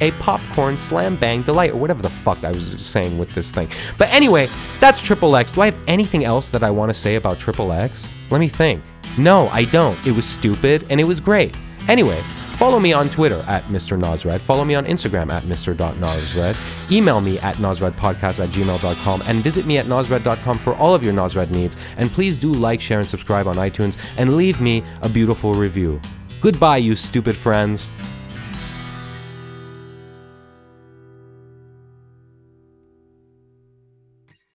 a 0.00 0.10
popcorn 0.12 0.76
slam 0.76 1.16
bang 1.16 1.42
delight 1.42 1.70
or 1.70 1.76
whatever 1.76 2.02
the 2.02 2.10
fuck 2.10 2.42
I 2.44 2.50
was 2.50 2.84
saying 2.84 3.18
with 3.18 3.32
this 3.34 3.50
thing. 3.50 3.68
But 3.96 4.12
anyway, 4.12 4.50
that's 4.80 5.00
Triple 5.00 5.36
X. 5.36 5.52
Do 5.52 5.60
I 5.60 5.66
have 5.66 5.78
anything 5.86 6.24
else 6.24 6.50
that 6.50 6.64
I 6.64 6.70
want 6.70 6.90
to 6.90 6.94
say 6.94 7.14
about 7.14 7.38
Triple 7.38 7.72
X? 7.72 8.10
Let 8.30 8.38
me 8.38 8.48
think. 8.48 8.82
No, 9.16 9.48
I 9.48 9.64
don't. 9.64 10.04
It 10.06 10.12
was 10.12 10.24
stupid 10.24 10.86
and 10.90 11.00
it 11.00 11.04
was 11.04 11.20
great. 11.20 11.56
Anyway, 11.88 12.24
Follow 12.56 12.78
me 12.78 12.92
on 12.92 13.08
Twitter 13.08 13.44
at 13.48 13.64
Mr. 13.64 13.98
Nosred. 13.98 14.40
Follow 14.40 14.64
me 14.64 14.74
on 14.74 14.86
Instagram 14.86 15.32
at 15.32 15.42
Mr. 15.42 15.64
Mr.Nosred. 15.64 16.56
Email 16.90 17.20
me 17.20 17.38
at 17.38 17.56
nosredpodcast 17.56 18.42
at 18.42 18.50
gmail.com 18.50 19.22
and 19.22 19.42
visit 19.42 19.66
me 19.66 19.78
at 19.78 19.86
nosred.com 19.86 20.58
for 20.58 20.74
all 20.76 20.94
of 20.94 21.02
your 21.02 21.12
Nosred 21.12 21.50
needs. 21.50 21.76
And 21.96 22.10
please 22.10 22.38
do 22.38 22.52
like, 22.52 22.80
share, 22.80 23.00
and 23.00 23.08
subscribe 23.08 23.46
on 23.46 23.56
iTunes 23.56 23.96
and 24.16 24.36
leave 24.36 24.60
me 24.60 24.82
a 25.02 25.08
beautiful 25.08 25.54
review. 25.54 26.00
Goodbye, 26.40 26.78
you 26.78 26.94
stupid 26.96 27.36
friends. 27.36 27.90